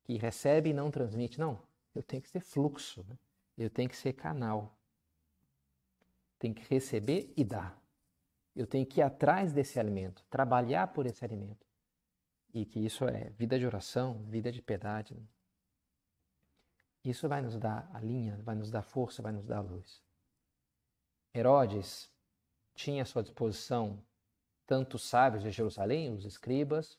que 0.03 0.17
recebe 0.17 0.71
e 0.71 0.73
não 0.73 0.89
transmite. 0.89 1.39
Não, 1.39 1.61
eu 1.93 2.01
tenho 2.01 2.23
que 2.23 2.27
ser 2.27 2.39
fluxo, 2.39 3.05
né? 3.07 3.15
eu 3.55 3.69
tenho 3.69 3.87
que 3.87 3.95
ser 3.95 4.13
canal. 4.13 4.75
Tem 6.39 6.51
que 6.51 6.63
receber 6.73 7.31
e 7.37 7.43
dar. 7.43 7.79
Eu 8.55 8.65
tenho 8.65 8.83
que 8.83 8.99
ir 8.99 9.03
atrás 9.03 9.53
desse 9.53 9.79
alimento, 9.79 10.25
trabalhar 10.27 10.87
por 10.87 11.05
esse 11.05 11.23
alimento. 11.23 11.67
E 12.51 12.65
que 12.65 12.79
isso 12.79 13.05
é 13.05 13.29
vida 13.29 13.59
de 13.59 13.65
oração, 13.67 14.23
vida 14.23 14.51
de 14.51 14.59
piedade. 14.59 15.13
Né? 15.13 15.27
Isso 17.03 17.29
vai 17.29 17.43
nos 17.43 17.59
dar 17.59 17.87
a 17.93 17.99
linha, 17.99 18.41
vai 18.41 18.55
nos 18.55 18.71
dar 18.71 18.81
força, 18.81 19.21
vai 19.21 19.31
nos 19.31 19.45
dar 19.45 19.61
luz. 19.61 20.03
Herodes 21.31 22.11
tinha 22.73 23.03
à 23.03 23.05
sua 23.05 23.21
disposição 23.21 24.03
tanto 24.65 24.95
os 24.95 25.03
sábios 25.03 25.43
de 25.43 25.51
Jerusalém, 25.51 26.13
os 26.13 26.25
escribas, 26.25 26.97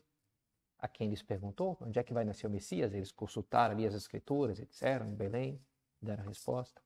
a 0.79 0.87
quem 0.87 1.09
lhes 1.09 1.23
perguntou 1.23 1.77
onde 1.81 1.99
é 1.99 2.03
que 2.03 2.13
vai 2.13 2.25
nascer 2.25 2.47
o 2.47 2.51
Messias. 2.51 2.95
Eles 2.95 3.11
consultaram 3.11 3.75
ali 3.75 3.87
as 3.87 3.95
escrituras 3.95 4.59
e 4.59 4.67
disseram 4.67 5.07
em 5.07 5.15
Belém, 5.15 5.61
deram 6.01 6.25
a 6.25 6.27
resposta. 6.27 6.83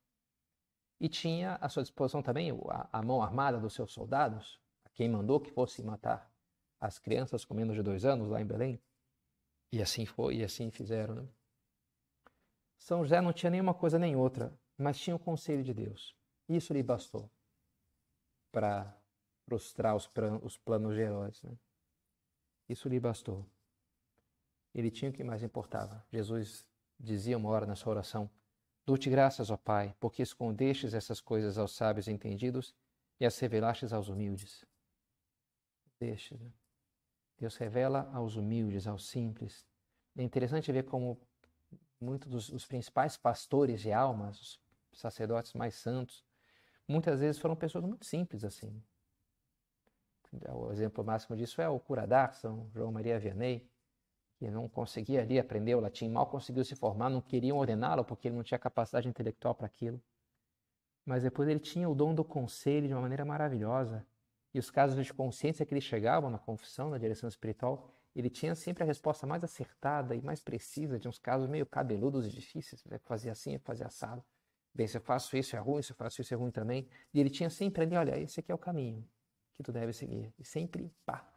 E 0.99 1.09
tinha 1.09 1.57
à 1.57 1.69
sua 1.69 1.83
disposição 1.83 2.23
também 2.23 2.51
a, 2.69 2.89
a 2.93 3.03
mão 3.03 3.23
armada 3.23 3.59
dos 3.59 3.75
seus 3.75 3.93
soldados, 3.93 4.61
a 4.85 4.91
quem 4.91 5.09
mandou 5.09 5.41
que 5.41 5.51
fosse 5.51 5.83
matar 5.83 6.31
as 6.79 6.99
crianças 6.99 7.45
com 7.45 7.55
menos 7.55 7.75
de 7.75 7.83
dois 7.83 8.05
anos 8.05 8.29
lá 8.29 8.41
em 8.41 8.47
Belém. 8.47 8.81
E 9.73 9.81
assim 9.81 10.05
foi, 10.05 10.37
e 10.37 10.45
assim 10.45 10.71
fizeram. 10.71 11.15
Né? 11.15 11.29
São 12.79 13.03
José 13.03 13.21
não 13.21 13.33
tinha 13.33 13.51
nenhuma 13.51 13.75
coisa 13.75 13.99
nem 13.99 14.17
outra, 14.17 14.53
mas 14.77 14.99
tinha 14.99 15.15
o 15.15 15.19
conselho 15.19 15.63
de 15.63 15.73
Deus. 15.73 16.17
Isso 16.49 16.73
lhe 16.73 16.83
bastou 16.83 17.31
para 18.51 19.00
frustrar 19.51 19.97
os, 19.97 20.09
os 20.43 20.57
planos 20.57 20.95
de 20.95 21.01
Herodes. 21.01 21.43
Né? 21.43 21.53
Isso 22.69 22.89
lhe 22.89 23.01
bastou. 23.01 23.45
Ele 24.73 24.91
tinha 24.91 25.11
o 25.11 25.15
que 25.15 25.25
mais 25.25 25.43
importava. 25.43 26.05
Jesus 26.13 26.65
dizia 26.99 27.37
uma 27.37 27.49
hora 27.49 27.67
na 27.67 27.75
sua 27.75 27.91
oração: 27.91 28.31
Dou-te 28.87 29.11
graças, 29.11 29.51
ó 29.51 29.57
Pai, 29.57 29.97
porque 29.99 30.23
escondestes 30.23 30.95
essas 30.95 31.21
coisas 31.21 31.59
aos 31.59 31.73
sábios 31.73 32.07
entendidos 32.07 32.77
e 33.19 33.27
as 33.27 33.37
revelastes 33.41 33.93
aos 33.93 34.09
humildes. 34.09 34.65
Deixe, 35.99 36.37
né? 36.39 36.53
Deus 37.37 37.57
revela 37.57 38.09
aos 38.15 38.37
humildes, 38.37 38.87
aos 38.87 39.09
simples. 39.09 39.67
É 40.17 40.23
interessante 40.23 40.71
ver 40.71 40.85
como 40.85 41.19
muitos 42.01 42.31
dos 42.31 42.49
os 42.51 42.67
principais 42.67 43.17
pastores 43.17 43.81
de 43.81 43.93
almas, 43.93 44.61
os 44.93 45.01
sacerdotes 45.01 45.55
mais 45.55 45.75
santos, 45.75 46.25
muitas 46.87 47.19
vezes 47.19 47.41
foram 47.41 47.57
pessoas 47.57 47.85
muito 47.85 48.05
simples 48.07 48.45
assim. 48.45 48.81
O 50.33 50.71
exemplo 50.71 51.05
máximo 51.05 51.37
disso 51.37 51.61
é 51.61 51.69
o 51.69 51.81
curador, 51.81 52.33
São 52.35 52.69
João 52.73 52.93
Maria 52.93 53.19
Vianney, 53.19 53.69
que 54.39 54.49
não 54.49 54.69
conseguia 54.69 55.23
ali 55.23 55.39
aprender 55.39 55.75
o 55.75 55.81
latim, 55.81 56.09
mal 56.09 56.27
conseguiu 56.27 56.65
se 56.65 56.77
formar, 56.77 57.11
não 57.11 57.21
queriam 57.21 57.59
ordená-lo 57.59 58.05
porque 58.05 58.29
ele 58.29 58.37
não 58.37 58.43
tinha 58.43 58.59
capacidade 58.59 59.09
intelectual 59.09 59.55
para 59.55 59.67
aquilo. 59.67 60.01
Mas 61.05 61.25
depois 61.25 61.49
ele 61.49 61.59
tinha 61.59 61.89
o 61.89 61.95
dom 61.95 62.15
do 62.15 62.25
conselho 62.25 62.87
de 62.87 62.95
uma 62.95 63.03
maneira 63.03 63.25
maravilhosa. 63.25 64.07
E 64.55 64.59
os 64.59 64.71
casos 64.71 65.05
de 65.05 65.13
consciência 65.13 65.67
que 65.67 65.75
ele 65.75 65.81
chegava 65.81 66.31
na 66.31 66.39
confissão, 66.39 66.91
na 66.91 66.99
direção 66.99 67.29
espiritual, 67.29 67.89
ele 68.15 68.31
tinha 68.31 68.55
sempre 68.55 68.83
a 68.83 68.87
resposta 68.87 69.27
mais 69.27 69.43
acertada 69.43 70.15
e 70.15 70.23
mais 70.23 70.41
precisa 70.41 70.99
de 70.99 71.09
uns 71.09 71.19
casos 71.19 71.49
meio 71.49 71.67
cabeludos 71.67 72.27
e 72.27 72.31
difíceis. 72.31 72.85
Né? 72.85 72.99
Fazia 72.99 73.33
assim, 73.33 73.59
fazia 73.59 73.87
assado. 73.87 74.25
Bem, 74.73 74.87
se 74.87 74.97
eu 74.97 75.01
faço 75.01 75.37
isso 75.37 75.57
é 75.57 75.59
ruim, 75.59 75.83
se 75.83 75.93
eu 75.93 75.97
faço 75.97 76.21
isso 76.21 76.33
é 76.33 76.37
ruim 76.37 76.51
também. 76.51 76.89
E 77.13 77.21
ele 77.21 77.31
tinha 77.31 77.51
sempre 77.51 77.83
ali, 77.83 77.97
olha, 77.97 78.19
esse 78.19 78.41
aqui 78.41 78.51
é 78.51 78.55
o 78.55 78.59
caminho 78.59 79.07
que 79.61 79.65
tu 79.65 79.73
deve 79.73 79.93
seguir. 79.93 80.33
E 80.39 80.45
sempre, 80.45 80.91
pá, 81.05 81.31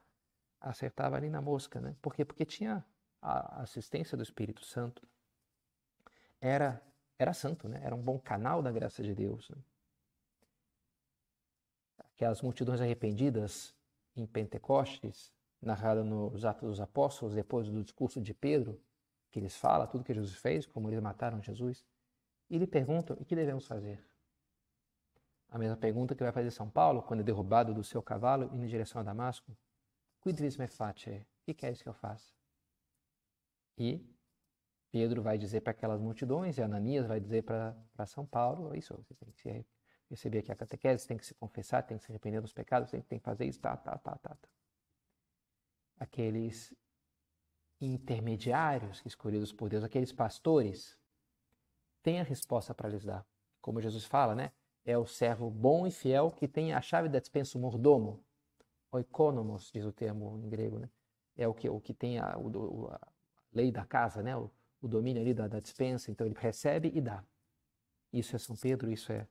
acertava 0.60 1.18
ali 1.18 1.30
na 1.30 1.42
mosca, 1.42 1.82
né? 1.82 1.94
Por 2.02 2.16
quê? 2.16 2.24
Porque 2.24 2.46
tinha 2.46 2.84
a 3.22 3.62
assistência 3.62 4.18
do 4.18 4.24
Espírito 4.24 4.66
Santo. 4.66 5.06
Era, 6.40 6.82
era 7.20 7.34
santo, 7.34 7.68
né? 7.68 7.82
Era 7.84 7.94
um 7.94 8.02
bom 8.02 8.18
canal 8.18 8.62
da 8.62 8.72
graça 8.72 9.04
de 9.04 9.14
Deus. 9.14 9.50
Né? 9.50 9.58
Multidões 12.42 12.80
arrependidas 12.80 13.76
em 14.16 14.26
Pentecostes, 14.26 15.34
narrada 15.62 16.02
nos 16.06 16.46
Atos 16.46 16.70
dos 16.70 16.80
Apóstolos, 16.80 17.36
depois 17.36 17.68
do 17.68 17.84
discurso 17.84 18.22
de 18.22 18.34
Pedro, 18.34 18.82
que 19.30 19.40
eles 19.40 19.58
falam 19.58 19.88
tudo 19.88 20.06
que 20.06 20.14
Jesus 20.14 20.36
fez, 20.36 20.66
como 20.66 20.90
eles 20.90 21.02
mataram 21.02 21.42
Jesus, 21.42 21.86
e 22.50 22.58
lhe 22.58 22.68
perguntam: 22.68 23.18
o 23.20 23.26
que 23.26 23.36
devemos 23.36 23.68
fazer? 23.68 24.02
A 25.54 25.60
mesma 25.60 25.78
pergunta 25.78 26.16
que 26.16 26.24
vai 26.24 26.32
fazer 26.32 26.50
São 26.50 26.68
Paulo, 26.68 27.04
quando 27.04 27.20
é 27.20 27.24
derrubado 27.24 27.76
do 27.76 27.84
seu 27.84 28.02
cavalo 28.02 28.46
indo 28.56 28.66
em 28.66 28.68
direção 28.68 29.00
a 29.00 29.04
Damasco: 29.04 29.56
Quid 30.20 30.42
vis 30.42 30.58
me 30.58 30.66
face? 30.66 31.12
O 31.12 31.46
que 31.46 31.54
queres 31.54 31.80
que 31.80 31.88
eu 31.88 31.94
faça? 31.94 32.34
E 33.78 34.04
Pedro 34.92 35.22
vai 35.22 35.38
dizer 35.38 35.62
para 35.62 35.70
aquelas 35.70 36.02
multidões, 36.02 36.58
e 36.58 36.64
Ananias 36.64 37.06
vai 37.06 37.20
dizer 37.20 37.44
para 37.44 38.06
São 38.08 38.26
Paulo: 38.26 38.76
Isso, 38.76 38.96
você 38.96 39.14
tem 39.14 39.32
que 39.32 39.64
receber 40.10 40.40
aqui 40.40 40.52
a 40.52 40.56
catequese, 40.56 41.08
tem 41.08 41.18
que 41.18 41.26
se 41.28 41.36
confessar, 41.36 41.84
tem 41.84 42.00
que 42.00 42.04
se 42.04 42.12
arrepender 42.12 42.42
dos 42.42 42.52
pecados, 42.52 42.90
tem, 42.90 43.04
tem 43.04 43.20
que 43.20 43.26
fazer 43.26 43.46
isso, 43.46 43.60
tá, 43.60 43.78
tá, 43.78 43.96
tá, 44.00 44.18
tá. 44.18 44.36
tá 44.36 44.50
aqueles 46.00 46.74
intermediários 47.80 49.04
escolhidos 49.06 49.54
por 49.54 49.70
Deus, 49.70 49.84
aqueles 49.84 50.12
pastores, 50.12 50.98
têm 52.02 52.20
a 52.20 52.24
resposta 52.24 52.74
para 52.74 52.90
lhes 52.90 53.06
dar. 53.06 53.24
Como 53.62 53.80
Jesus 53.80 54.04
fala, 54.04 54.34
né? 54.34 54.52
É 54.86 54.98
o 54.98 55.06
servo 55.06 55.50
bom 55.50 55.88
e 55.88 55.92
fiel 55.92 56.32
que 56.32 56.48
tem 56.48 56.74
a 56.74 56.82
chave 56.82 57.08
da 57.08 57.20
dispensa, 57.20 57.58
o 57.58 57.62
mordomo. 57.62 58.24
Oikonomos, 58.92 59.72
diz 59.72 59.86
o 59.86 59.92
termo 59.92 60.40
em 60.44 60.50
grego, 60.50 60.80
né? 60.80 60.90
É 61.36 61.48
o 61.48 61.54
que, 61.54 61.68
o 61.70 61.80
que 61.80 61.94
tem 61.94 62.20
a, 62.20 62.38
o, 62.38 62.88
a 62.88 63.00
lei 63.52 63.72
da 63.72 63.86
casa, 63.86 64.22
né? 64.22 64.36
O, 64.36 64.52
o 64.82 64.88
domínio 64.88 65.22
ali 65.22 65.34
da, 65.34 65.48
da 65.48 65.60
dispensa. 65.60 66.12
Então 66.12 66.28
ele 66.28 66.36
recebe 66.38 66.92
e 66.94 67.02
dá. 67.02 67.24
Isso 68.12 68.36
é 68.36 68.40
São 68.40 68.56
Pedro, 68.56 68.92
isso 68.92 69.12
é 69.12 69.28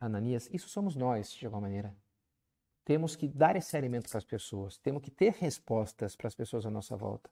Ananias, 0.00 0.48
isso 0.52 0.68
somos 0.68 0.94
nós, 0.94 1.32
de 1.32 1.46
alguma 1.46 1.62
maneira. 1.62 1.96
Temos 2.84 3.16
que 3.16 3.26
dar 3.26 3.56
esse 3.56 3.76
alimento 3.76 4.08
para 4.08 4.18
as 4.18 4.24
pessoas, 4.24 4.78
temos 4.78 5.02
que 5.02 5.10
ter 5.10 5.32
respostas 5.32 6.14
para 6.14 6.28
as 6.28 6.34
pessoas 6.34 6.64
à 6.64 6.70
nossa 6.70 6.96
volta, 6.96 7.30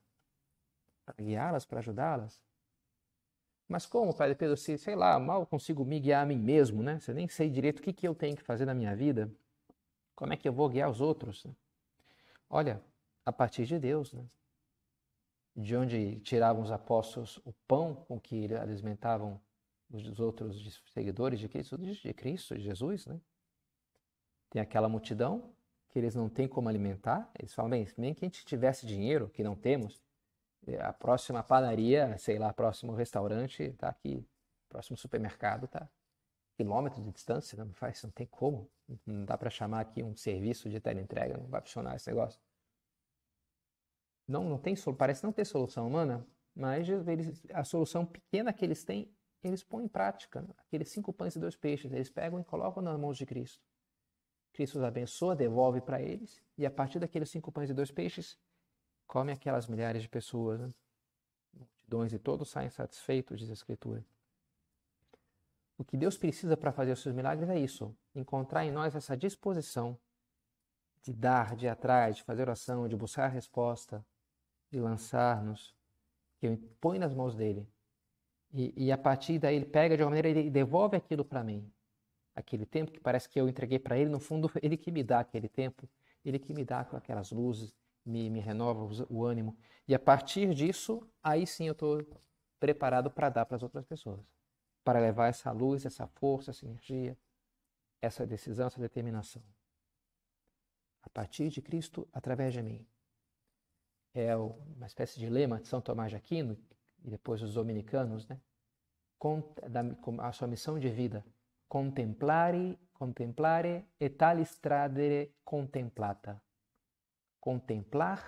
para 1.04 1.14
guiá-las, 1.22 1.64
para 1.64 1.78
ajudá-las. 1.78 2.42
Mas 3.68 3.84
como, 3.84 4.14
Padre 4.14 4.36
Pedro, 4.36 4.56
se, 4.56 4.78
sei 4.78 4.94
lá, 4.94 5.18
mal 5.18 5.44
consigo 5.44 5.84
me 5.84 5.98
guiar 5.98 6.22
a 6.22 6.26
mim 6.26 6.38
mesmo, 6.38 6.82
né? 6.82 7.00
Se 7.00 7.10
eu 7.10 7.14
nem 7.14 7.28
sei 7.28 7.50
direito 7.50 7.80
o 7.80 7.82
que, 7.82 7.92
que 7.92 8.06
eu 8.06 8.14
tenho 8.14 8.36
que 8.36 8.42
fazer 8.42 8.64
na 8.64 8.74
minha 8.74 8.94
vida, 8.94 9.30
como 10.14 10.32
é 10.32 10.36
que 10.36 10.48
eu 10.48 10.52
vou 10.52 10.68
guiar 10.68 10.88
os 10.88 11.00
outros? 11.00 11.44
Né? 11.44 11.52
Olha, 12.48 12.82
a 13.24 13.32
partir 13.32 13.66
de 13.66 13.78
Deus, 13.78 14.12
né? 14.12 14.24
De 15.54 15.74
onde 15.74 16.20
tiravam 16.20 16.62
os 16.62 16.70
apóstolos 16.70 17.38
o 17.44 17.52
pão 17.66 17.94
com 17.94 18.20
que 18.20 18.54
alimentavam 18.54 19.40
os 19.90 20.20
outros 20.20 20.82
seguidores 20.92 21.40
de 21.40 21.48
Cristo, 21.48 21.78
de 21.78 22.14
Cristo, 22.14 22.54
de 22.54 22.62
Jesus, 22.62 23.06
né? 23.06 23.20
Tem 24.50 24.62
aquela 24.62 24.88
multidão 24.88 25.50
que 25.88 25.98
eles 25.98 26.14
não 26.14 26.28
têm 26.28 26.46
como 26.46 26.68
alimentar. 26.68 27.28
Eles 27.38 27.54
falam, 27.54 27.70
bem, 27.70 27.86
nem 27.96 28.14
que 28.14 28.24
a 28.24 28.28
gente 28.28 28.44
tivesse 28.44 28.86
dinheiro, 28.86 29.28
que 29.28 29.42
não 29.42 29.56
temos, 29.56 30.00
a 30.80 30.92
próxima 30.92 31.42
padaria, 31.42 32.16
sei 32.18 32.38
lá, 32.38 32.52
próximo 32.52 32.92
restaurante 32.92 33.62
está 33.62 33.88
aqui, 33.88 34.26
próximo 34.68 34.96
supermercado 34.96 35.66
está 35.66 35.88
quilômetros 36.56 37.04
de 37.04 37.12
distância, 37.12 37.62
não 37.62 37.72
faz, 37.74 38.02
não 38.02 38.10
tem 38.10 38.26
como. 38.26 38.68
Não 39.04 39.24
dá 39.24 39.36
para 39.36 39.50
chamar 39.50 39.80
aqui 39.80 40.02
um 40.02 40.16
serviço 40.16 40.68
de 40.68 40.80
teleentrega, 40.80 41.36
não 41.36 41.46
vai 41.46 41.60
funcionar 41.60 41.94
esse 41.96 42.08
negócio. 42.08 42.40
Não, 44.26 44.42
não 44.42 44.58
tem, 44.58 44.74
parece 44.96 45.22
não 45.22 45.32
ter 45.32 45.44
solução 45.44 45.86
humana, 45.86 46.26
mas 46.54 46.88
eles, 46.88 47.44
a 47.52 47.62
solução 47.62 48.04
pequena 48.04 48.52
que 48.52 48.64
eles 48.64 48.84
têm, 48.84 49.14
eles 49.42 49.62
põem 49.62 49.84
em 49.84 49.88
prática. 49.88 50.44
Aqueles 50.58 50.88
cinco 50.90 51.12
pães 51.12 51.36
e 51.36 51.38
dois 51.38 51.54
peixes, 51.54 51.92
eles 51.92 52.10
pegam 52.10 52.40
e 52.40 52.44
colocam 52.44 52.82
nas 52.82 52.98
mãos 52.98 53.16
de 53.18 53.26
Cristo. 53.26 53.62
Cristo 54.52 54.78
os 54.78 54.84
abençoa, 54.84 55.36
devolve 55.36 55.80
para 55.80 56.00
eles, 56.00 56.42
e 56.56 56.64
a 56.64 56.70
partir 56.70 56.98
daqueles 56.98 57.28
cinco 57.28 57.52
pães 57.52 57.68
e 57.68 57.74
dois 57.74 57.90
peixes, 57.90 58.38
come 59.06 59.32
aquelas 59.32 59.66
milhares 59.66 60.02
de 60.02 60.08
pessoas, 60.08 60.60
né? 60.60 60.72
multidões, 61.54 62.12
e 62.12 62.18
todos 62.18 62.50
saem 62.50 62.70
satisfeitos, 62.70 63.38
diz 63.38 63.50
a 63.50 63.54
Escritura. 63.54 64.04
O 65.78 65.84
que 65.84 65.96
Deus 65.96 66.16
precisa 66.16 66.56
para 66.56 66.72
fazer 66.72 66.92
os 66.92 67.00
seus 67.00 67.14
milagres 67.14 67.48
é 67.48 67.58
isso: 67.58 67.94
encontrar 68.14 68.64
em 68.64 68.70
nós 68.70 68.94
essa 68.94 69.16
disposição 69.16 69.98
de 71.02 71.12
dar, 71.12 71.54
de 71.54 71.66
ir 71.66 71.68
atrás, 71.68 72.16
de 72.16 72.22
fazer 72.24 72.42
oração, 72.42 72.88
de 72.88 72.96
buscar 72.96 73.24
a 73.24 73.28
resposta, 73.28 74.04
de 74.70 74.80
lançar-nos, 74.80 75.74
que 76.38 76.46
eu 76.46 76.58
põe 76.80 76.98
nas 76.98 77.14
mãos 77.14 77.34
dele. 77.34 77.68
E, 78.52 78.86
e, 78.86 78.92
a 78.92 78.98
partir 78.98 79.38
daí 79.38 79.56
ele 79.56 79.66
pega 79.66 79.96
de 79.96 80.02
uma 80.02 80.10
maneira 80.10 80.40
e 80.40 80.50
devolve 80.50 80.96
aquilo 80.96 81.24
para 81.24 81.44
mim 81.44 81.70
aquele 82.36 82.66
tempo 82.66 82.92
que 82.92 83.00
parece 83.00 83.26
que 83.28 83.40
eu 83.40 83.48
entreguei 83.48 83.78
para 83.78 83.98
ele, 83.98 84.10
no 84.10 84.20
fundo, 84.20 84.50
ele 84.62 84.76
que 84.76 84.92
me 84.92 85.02
dá 85.02 85.20
aquele 85.20 85.48
tempo, 85.48 85.88
ele 86.22 86.38
que 86.38 86.52
me 86.52 86.64
dá 86.64 86.80
aquelas 86.80 87.32
luzes, 87.32 87.74
me, 88.06 88.30
me 88.30 88.40
renova 88.40 88.88
o 89.10 89.24
ânimo. 89.24 89.56
E 89.88 89.94
a 89.94 89.98
partir 89.98 90.54
disso, 90.54 91.06
aí 91.22 91.46
sim 91.46 91.66
eu 91.66 91.72
estou 91.72 92.06
preparado 92.58 93.10
para 93.10 93.28
dar 93.28 93.44
para 93.44 93.56
as 93.56 93.62
outras 93.62 93.84
pessoas, 93.84 94.20
para 94.84 95.00
levar 95.00 95.26
essa 95.28 95.50
luz, 95.50 95.84
essa 95.84 96.06
força, 96.06 96.50
essa 96.50 96.64
energia, 96.64 97.18
essa 98.00 98.26
decisão, 98.26 98.68
essa 98.68 98.80
determinação. 98.80 99.42
A 101.02 101.10
partir 101.10 101.48
de 101.48 101.60
Cristo, 101.60 102.08
através 102.12 102.52
de 102.52 102.62
mim. 102.62 102.86
É 104.14 104.34
uma 104.34 104.86
espécie 104.86 105.18
de 105.20 105.28
lema 105.28 105.60
de 105.60 105.68
São 105.68 105.80
Tomás 105.80 106.10
de 106.10 106.16
Aquino 106.16 106.56
e 107.04 107.10
depois 107.10 107.42
os 107.42 107.54
dominicanos, 107.54 108.26
né? 108.26 108.40
Com 109.18 109.42
a 110.20 110.32
sua 110.32 110.48
missão 110.48 110.78
de 110.78 110.88
vida 110.88 111.24
contemplare, 111.68 112.78
contemplare 112.94 113.86
e 114.00 114.08
tal 114.08 114.38
stradere 114.40 115.34
contemplata. 115.44 116.40
Contemplar 117.46 118.20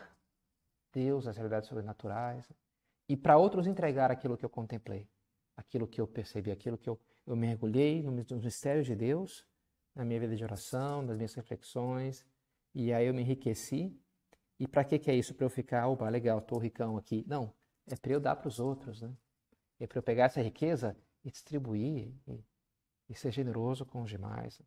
Deus, 0.93 1.27
as 1.27 1.37
realidades 1.37 1.69
sobrenaturais, 1.69 2.51
e 3.09 3.17
para 3.17 3.37
outros 3.37 3.67
entregar 3.67 4.11
aquilo 4.11 4.37
que 4.37 4.45
eu 4.45 4.49
contemplei, 4.49 5.09
aquilo 5.57 5.89
que 5.89 6.01
eu 6.01 6.07
percebi, 6.07 6.51
aquilo 6.51 6.79
que 6.79 6.89
eu, 6.89 6.99
eu 7.27 7.37
mergulhei 7.37 8.03
nos 8.03 8.45
mistérios 8.45 8.87
de 8.87 8.95
Deus, 8.95 9.45
na 9.95 10.05
minha 10.05 10.21
vida 10.21 10.37
de 10.37 10.45
oração, 10.45 11.03
nas 11.03 11.17
minhas 11.17 11.35
reflexões, 11.35 12.25
e 12.75 12.93
aí 12.93 13.07
eu 13.09 13.15
me 13.15 13.23
enriqueci. 13.23 13.83
E 14.59 14.69
para 14.69 14.85
que, 14.85 14.99
que 14.99 15.11
é 15.11 15.15
isso? 15.15 15.35
Para 15.35 15.47
eu 15.47 15.51
ficar, 15.51 15.89
opa, 15.89 16.09
legal, 16.09 16.39
estou 16.39 16.59
ricão 16.59 16.97
aqui. 16.97 17.25
Não, 17.27 17.53
é 17.91 17.97
para 17.97 18.13
eu 18.13 18.21
dar 18.21 18.37
para 18.37 18.49
os 18.49 18.61
outros, 18.61 19.03
né? 19.03 19.13
É 19.81 19.87
para 19.87 19.99
eu 19.99 20.03
pegar 20.03 20.25
essa 20.27 20.41
riqueza 20.41 20.97
e 21.25 21.31
distribuir, 21.31 22.15
e 22.27 22.45
e 23.09 23.15
ser 23.15 23.33
generoso 23.33 23.87
com 23.87 24.03
os 24.03 24.11
demais. 24.11 24.61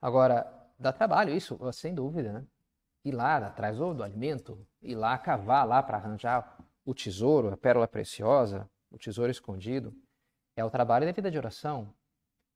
Agora, 0.00 0.46
dá 0.78 0.92
trabalho 0.92 1.34
isso, 1.34 1.58
sem 1.72 1.94
dúvida, 1.94 2.32
né? 2.32 2.46
Ir 3.04 3.12
lá 3.12 3.36
atrás 3.38 3.78
do, 3.78 3.94
do 3.94 4.02
alimento, 4.02 4.66
ir 4.80 4.94
lá 4.94 5.18
cavar 5.18 5.66
lá 5.66 5.82
para 5.82 5.96
arranjar 5.96 6.58
o 6.84 6.94
tesouro, 6.94 7.52
a 7.52 7.56
pérola 7.56 7.88
preciosa, 7.88 8.68
o 8.90 8.98
tesouro 8.98 9.30
escondido. 9.30 9.94
É 10.56 10.64
o 10.64 10.70
trabalho 10.70 11.06
da 11.06 11.12
vida 11.12 11.30
de 11.30 11.38
oração. 11.38 11.92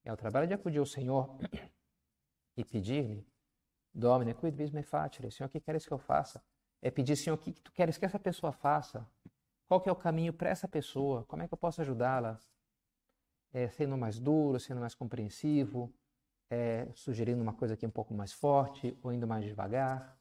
É 0.04 0.12
o 0.12 0.16
trabalho 0.16 0.46
de 0.46 0.54
acudir 0.54 0.78
ao 0.78 0.86
Senhor 0.86 1.36
e 2.56 2.64
pedir-lhe, 2.64 3.26
Domine, 3.92 4.34
quid 4.34 4.54
vis 4.54 4.70
me 4.70 4.82
facere? 4.82 5.30
Senhor, 5.30 5.48
o 5.48 5.50
que 5.50 5.58
queres 5.58 5.86
que 5.86 5.92
eu 5.92 5.98
faça? 5.98 6.42
É 6.82 6.90
pedir, 6.90 7.16
Senhor, 7.16 7.34
o 7.34 7.38
que 7.38 7.52
tu 7.52 7.72
queres 7.72 7.96
que 7.96 8.04
essa 8.04 8.18
pessoa 8.18 8.52
faça? 8.52 9.08
Qual 9.66 9.80
que 9.80 9.88
é 9.88 9.92
o 9.92 9.96
caminho 9.96 10.32
para 10.32 10.50
essa 10.50 10.68
pessoa? 10.68 11.24
Como 11.24 11.42
é 11.42 11.48
que 11.48 11.54
eu 11.54 11.58
posso 11.58 11.80
ajudá-la? 11.80 12.38
é, 13.52 13.68
sendo 13.70 13.96
mais 13.96 14.18
duro, 14.18 14.60
sendo 14.60 14.80
mais 14.80 14.94
compreensivo, 14.94 15.92
é, 16.50 16.88
sugerindo 16.94 17.42
uma 17.42 17.54
coisa 17.54 17.74
aqui 17.74 17.86
um 17.86 17.90
pouco 17.90 18.12
mais 18.14 18.32
forte 18.32 18.96
ou 19.02 19.12
indo 19.12 19.26
mais 19.26 19.44
devagar, 19.44 20.15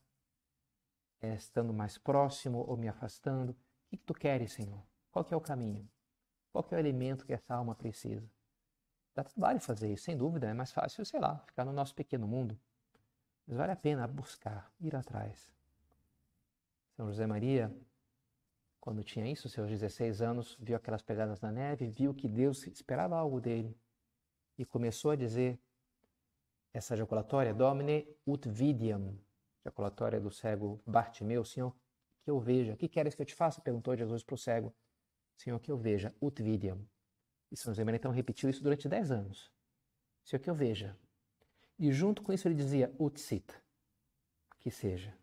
estando 1.22 1.74
mais 1.74 1.98
próximo 1.98 2.66
ou 2.68 2.78
me 2.78 2.88
afastando. 2.88 3.52
O 3.52 3.56
que, 3.90 3.98
que 3.98 4.04
tu 4.04 4.14
queres, 4.14 4.54
Senhor? 4.54 4.82
Qual 5.12 5.24
que 5.24 5.34
é 5.34 5.38
o 5.38 5.42
caminho? 5.42 5.88
Qual 6.52 6.64
que 6.64 6.74
é 6.74 6.78
o 6.78 6.80
elemento 6.80 7.26
que 7.26 7.34
essa 7.34 7.54
alma 7.54 7.76
precisa? 7.76 8.30
Dá 9.14 9.24
trabalho 9.24 9.60
fazer 9.60 9.94
isso, 9.94 10.06
sem 10.06 10.18
dúvida. 10.18 10.48
É 10.48 10.54
mais 10.54 10.72
fácil, 10.72 11.06
sei 11.06 11.20
lá, 11.20 11.40
ficar 11.40 11.66
no 11.66 11.72
nosso 11.72 11.96
pequeno 11.96 12.28
mundo. 12.28 12.60
Mas 13.48 13.58
vale 13.58 13.72
a 13.72 13.76
pena 13.76 14.08
buscar, 14.08 14.72
ir 14.80 14.96
atrás. 14.96 15.54
São 16.96 17.08
José 17.08 17.26
Maria 17.26 17.74
quando 18.86 19.04
tinha 19.04 19.28
isso, 19.28 19.50
seus 19.50 19.68
16 19.68 20.22
anos, 20.22 20.56
viu 20.60 20.76
aquelas 20.76 21.02
pegadas 21.02 21.42
na 21.42 21.52
neve, 21.52 21.88
viu 21.88 22.14
que 22.14 22.28
Deus 22.28 22.68
esperava 22.68 23.18
algo 23.18 23.42
dele 23.42 23.76
e 24.60 24.64
começou 24.64 25.10
a 25.10 25.16
dizer 25.16 25.60
essa 26.72 26.94
ejaculatória, 26.94 27.52
Domine 27.52 28.08
ut 28.28 28.48
vidiam, 28.48 29.18
ejaculatória 29.66 30.20
do 30.20 30.32
cego 30.32 30.82
Bartimeu, 30.86 31.44
Senhor, 31.44 31.76
que 32.24 32.30
eu 32.30 32.40
veja. 32.40 32.74
O 32.74 32.78
que 32.78 32.88
queres 32.88 33.16
que 33.16 33.22
eu 33.22 33.26
te 33.26 33.34
faça? 33.34 33.62
Perguntou 33.62 33.96
Jesus 33.96 34.24
para 34.24 34.36
o 34.36 34.38
cego. 34.38 34.74
Senhor, 35.38 35.60
que 35.60 35.72
eu 35.72 35.78
veja, 35.78 36.16
ut 36.22 36.42
vidiam. 36.42 36.88
E 37.52 37.58
São 37.58 37.74
José 37.74 37.84
Maria 37.84 37.98
então 37.98 38.12
repetiu 38.12 38.50
isso 38.50 38.64
durante 38.64 38.88
10 38.88 39.12
anos. 39.12 39.52
Senhor, 40.24 40.42
que 40.42 40.50
eu 40.50 40.56
veja. 40.56 40.98
E 41.78 41.92
junto 41.92 42.22
com 42.22 42.32
isso 42.32 42.48
ele 42.48 42.56
dizia, 42.56 42.94
utsit, 42.98 43.54
que 44.60 44.72
seja. 44.72 45.16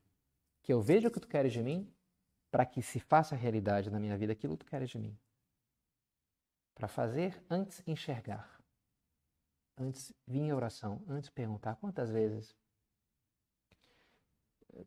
Que 0.62 0.72
eu 0.72 0.80
veja 0.80 1.08
o 1.08 1.10
que 1.10 1.20
tu 1.20 1.26
queres 1.26 1.52
de 1.52 1.62
mim, 1.62 1.92
para 2.50 2.66
que 2.66 2.82
se 2.82 3.00
faça 3.00 3.34
realidade 3.34 3.90
na 3.90 3.98
minha 3.98 4.16
vida 4.16 4.32
aquilo 4.32 4.56
que 4.56 4.64
tu 4.64 4.70
queres 4.70 4.90
de 4.90 4.98
mim. 4.98 5.18
Para 6.74 6.88
fazer 6.88 7.42
antes 7.48 7.82
enxergar. 7.86 8.60
Antes 9.76 10.12
vir 10.26 10.40
em 10.40 10.52
oração, 10.52 11.02
antes 11.08 11.30
perguntar 11.30 11.76
quantas 11.76 12.10
vezes. 12.10 12.54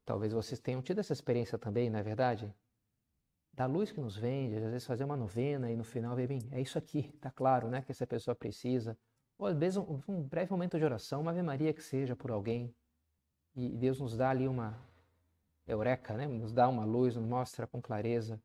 Talvez 0.05 0.33
vocês 0.33 0.59
tenham 0.59 0.81
tido 0.81 0.99
essa 0.99 1.13
experiência 1.13 1.57
também, 1.57 1.89
não 1.89 1.99
é 1.99 2.03
verdade? 2.03 2.53
Da 3.53 3.65
luz 3.65 3.91
que 3.91 4.01
nos 4.01 4.17
vende, 4.17 4.57
às 4.57 4.63
vezes 4.63 4.85
fazer 4.85 5.03
uma 5.03 5.15
novena 5.15 5.71
e 5.71 5.75
no 5.75 5.83
final 5.83 6.15
ver 6.15 6.27
bem, 6.27 6.41
é 6.51 6.59
isso 6.59 6.77
aqui, 6.77 7.03
tá 7.21 7.31
claro, 7.31 7.69
né? 7.69 7.81
Que 7.81 7.91
essa 7.91 8.05
pessoa 8.05 8.35
precisa. 8.35 8.97
Ou 9.37 9.47
às 9.47 9.57
vezes 9.57 9.77
um, 9.77 10.01
um 10.07 10.21
breve 10.21 10.51
momento 10.51 10.77
de 10.77 10.83
oração, 10.83 11.21
uma 11.21 11.31
Ave 11.31 11.41
Maria 11.41 11.73
que 11.73 11.81
seja 11.81 12.15
por 12.15 12.31
alguém. 12.31 12.73
E 13.55 13.69
Deus 13.69 13.99
nos 13.99 14.17
dá 14.17 14.29
ali 14.29 14.47
uma 14.47 14.77
eureka, 15.67 16.15
né? 16.15 16.27
Nos 16.27 16.51
dá 16.51 16.67
uma 16.67 16.83
luz, 16.83 17.15
nos 17.15 17.25
mostra 17.25 17.65
com 17.65 17.81
clareza. 17.81 18.41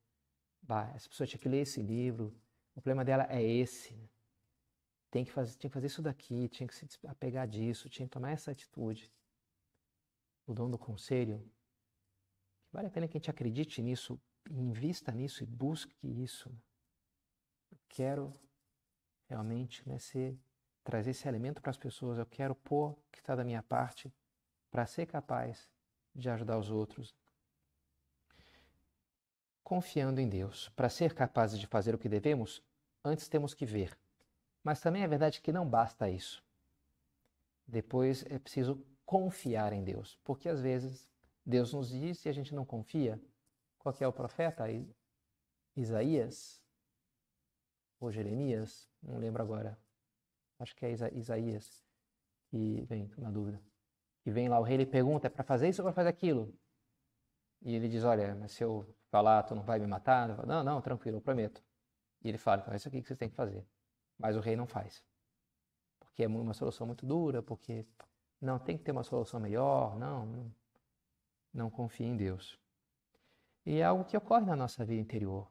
Bah, 0.63 0.93
essa 0.95 1.09
pessoa 1.09 1.27
tinha 1.27 1.41
que 1.41 1.49
ler 1.49 1.63
esse 1.63 1.83
livro. 1.83 2.35
O 2.75 2.81
problema 2.81 3.05
dela 3.05 3.27
é 3.29 3.43
esse. 3.43 3.95
Né? 3.95 4.09
Tem 5.11 5.25
que 5.25 5.33
fazer, 5.33 5.57
tinha 5.57 5.69
que 5.69 5.75
fazer 5.75 5.87
isso 5.89 6.03
daqui, 6.03 6.49
tinha 6.49 6.69
que 6.69 6.75
se 6.75 6.87
apegar 7.07 7.49
disso, 7.49 7.89
tinha 7.89 8.07
que 8.07 8.13
tomar 8.13 8.31
essa 8.31 8.53
atitude. 8.53 9.11
O 10.51 10.55
dom 10.55 10.69
do 10.69 10.77
conselho. 10.77 11.49
Vale 12.73 12.89
a 12.89 12.91
pena 12.91 13.07
que 13.07 13.17
a 13.17 13.21
gente 13.21 13.31
acredite 13.31 13.81
nisso, 13.81 14.21
invista 14.51 15.13
nisso 15.13 15.45
e 15.45 15.47
busque 15.47 15.95
isso. 16.03 16.51
Eu 17.71 17.79
quero 17.89 18.35
realmente 19.29 19.89
né, 19.89 19.97
ser 20.01 20.37
trazer 20.83 21.11
esse 21.11 21.29
alimento 21.29 21.63
para 21.63 21.71
as 21.71 21.79
pessoas, 21.79 22.19
eu 22.19 22.27
quero 22.27 22.57
pôr 22.57 22.99
que 23.13 23.21
está 23.21 23.37
da 23.37 23.45
minha 23.45 23.63
parte 23.63 24.13
para 24.73 24.87
ser 24.87 25.07
capaz 25.07 25.71
de 26.13 26.29
ajudar 26.29 26.59
os 26.59 26.69
outros. 26.69 27.15
Confiando 29.63 30.21
em 30.21 30.29
Deus. 30.29 30.69
Para 30.71 30.89
ser 30.89 31.15
capazes 31.15 31.61
de 31.61 31.67
fazer 31.69 31.95
o 31.95 31.99
que 31.99 32.09
devemos, 32.09 32.61
antes 33.05 33.29
temos 33.29 33.55
que 33.55 33.65
ver. 33.65 33.97
Mas 34.65 34.81
também 34.81 35.05
é 35.05 35.07
verdade 35.07 35.41
que 35.41 35.53
não 35.53 35.65
basta 35.65 36.11
isso. 36.11 36.45
Depois 37.69 38.25
é 38.27 38.37
preciso 38.37 38.85
confiar 39.11 39.73
em 39.73 39.83
Deus, 39.83 40.19
porque 40.23 40.49
às 40.49 40.61
vezes 40.61 41.11
Deus 41.45 41.73
nos 41.73 41.89
diz 41.91 42.25
e 42.25 42.29
a 42.29 42.33
gente 42.33 42.55
não 42.55 42.65
confia. 42.65 43.21
Qual 43.79 43.95
é 43.99 44.07
o 44.07 44.13
profeta? 44.13 44.65
Isaías 45.75 46.63
ou 47.99 48.13
Jeremias? 48.13 48.89
Não 49.03 49.19
lembro 49.19 49.43
agora 49.43 49.77
acho 50.61 50.77
que 50.77 50.85
é 50.85 50.93
Isaías, 51.15 51.83
que 52.51 52.83
vem, 52.83 53.11
na 53.17 53.31
dúvida, 53.31 53.61
que 54.23 54.31
vem 54.31 54.49
lá, 54.49 54.61
o 54.61 54.63
rei 54.63 54.77
ele 54.77 54.87
pergunta, 54.87 55.27
é 55.27 55.31
para 55.31 55.43
fazer 55.43 55.69
isso 55.69 55.81
ou 55.81 55.87
para 55.87 55.95
fazer 55.95 56.11
aquilo? 56.11 56.55
E 57.63 57.75
ele 57.75 57.89
diz, 57.89 58.05
olha, 58.05 58.35
mas 58.35 58.53
se 58.53 58.63
eu 58.63 58.87
falar, 59.11 59.43
tu 59.43 59.55
não 59.55 59.63
vai 59.63 59.79
me 59.79 59.87
matar? 59.87 60.37
Falo, 60.37 60.47
não, 60.47 60.63
não, 60.63 60.81
tranquilo, 60.81 61.17
eu 61.17 61.21
prometo. 61.21 61.63
E 62.23 62.29
ele 62.29 62.39
fala, 62.39 62.61
então 62.61 62.73
é 62.73 62.77
isso 62.77 62.89
aqui 62.89 63.01
que 63.01 63.09
vocês 63.09 63.19
têm 63.19 63.31
que 63.31 63.35
fazer. 63.35 63.67
Mas 64.19 64.37
o 64.37 64.41
rei 64.41 64.55
não 64.55 64.67
faz. 64.67 65.03
Porque 65.99 66.23
é 66.23 66.29
uma 66.29 66.55
solução 66.55 66.87
muito 66.87 67.07
dura, 67.07 67.43
porque 67.43 67.87
não, 68.41 68.59
tem 68.59 68.77
que 68.77 68.85
ter 68.85 68.93
uma 68.93 69.03
solução 69.03 69.39
melhor, 69.39 69.99
não, 69.99 70.27
não, 70.27 70.55
não 71.53 71.71
confia 71.71 72.07
em 72.07 72.17
Deus. 72.17 72.59
E 73.67 73.79
é 73.79 73.85
algo 73.85 74.05
que 74.05 74.17
ocorre 74.17 74.47
na 74.47 74.57
nossa 74.57 74.85
vida 74.85 75.01
interior, 75.01 75.51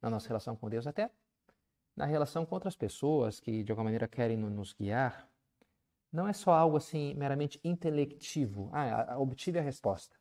na 0.00 0.08
nossa 0.08 0.28
relação 0.28 0.56
com 0.56 0.68
Deus, 0.68 0.86
até 0.86 1.10
na 1.98 2.06
relação 2.06 2.46
com 2.46 2.54
outras 2.54 2.76
pessoas 2.76 3.40
que 3.40 3.64
de 3.64 3.72
alguma 3.72 3.86
maneira 3.86 4.06
querem 4.06 4.36
nos 4.36 4.72
guiar, 4.72 5.28
não 6.12 6.28
é 6.28 6.32
só 6.32 6.52
algo 6.52 6.76
assim 6.76 7.12
meramente 7.14 7.60
intelectivo. 7.64 8.70
Ah, 8.72 9.18
obtive 9.18 9.58
a 9.58 9.62
resposta. 9.62 10.16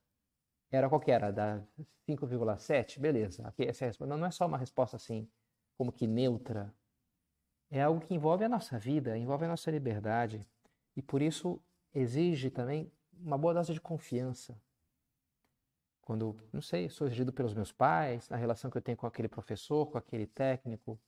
Era 0.72 0.90
qual 0.90 1.00
que 1.00 1.12
era? 1.12 1.32
Da 1.32 1.62
5,7? 2.10 3.00
Beleza, 3.00 3.48
aqui 3.48 3.64
essa 3.64 3.86
é. 3.86 3.92
Não, 4.00 4.18
não 4.18 4.26
é 4.26 4.32
só 4.32 4.48
uma 4.48 4.58
resposta 4.58 4.96
assim, 4.96 5.30
como 5.78 5.92
que 5.92 6.08
neutra. 6.08 6.74
É 7.70 7.84
algo 7.84 8.02
que 8.02 8.14
envolve 8.14 8.44
a 8.44 8.50
nossa 8.50 8.80
vida, 8.80 9.16
envolve 9.16 9.46
a 9.46 9.48
nossa 9.48 9.70
liberdade. 9.70 10.46
E 10.96 11.02
por 11.02 11.22
isso 11.22 11.62
exige 12.00 12.50
também 12.50 12.92
uma 13.14 13.38
boa 13.38 13.54
dose 13.54 13.74
de 13.74 13.82
confiança. 13.82 14.60
Quando, 16.02 16.38
não 16.54 16.62
sei, 16.62 16.90
sou 16.90 17.08
exigido 17.08 17.34
pelos 17.34 17.54
meus 17.54 17.72
pais, 17.72 18.30
na 18.30 18.38
relação 18.38 18.72
que 18.72 18.78
eu 18.78 18.82
tenho 18.82 18.98
com 18.98 19.08
aquele 19.08 19.28
professor, 19.28 19.88
com 19.88 19.98
aquele 19.98 20.26
técnico, 20.26 21.00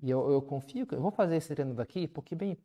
e 0.00 0.10
eu, 0.10 0.30
eu 0.30 0.40
confio 0.40 0.86
que 0.86 0.94
eu 0.94 1.00
vou 1.00 1.10
fazer 1.10 1.36
esse 1.36 1.52
treino 1.54 1.74
daqui 1.74 2.06
porque, 2.06 2.34
bem, 2.34 2.56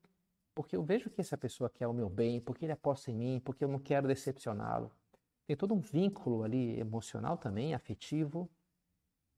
porque 0.53 0.75
eu 0.75 0.83
vejo 0.83 1.09
que 1.09 1.19
essa 1.19 1.37
pessoa 1.37 1.69
quer 1.69 1.87
o 1.87 1.93
meu 1.93 2.09
bem, 2.09 2.39
porque 2.39 2.65
ele 2.65 2.71
aposta 2.71 3.11
em 3.11 3.15
mim, 3.15 3.41
porque 3.43 3.63
eu 3.63 3.67
não 3.67 3.79
quero 3.79 4.07
decepcioná-lo. 4.07 4.91
Tem 5.45 5.55
todo 5.55 5.73
um 5.73 5.79
vínculo 5.81 6.43
ali 6.43 6.79
emocional 6.79 7.37
também, 7.37 7.73
afetivo, 7.73 8.49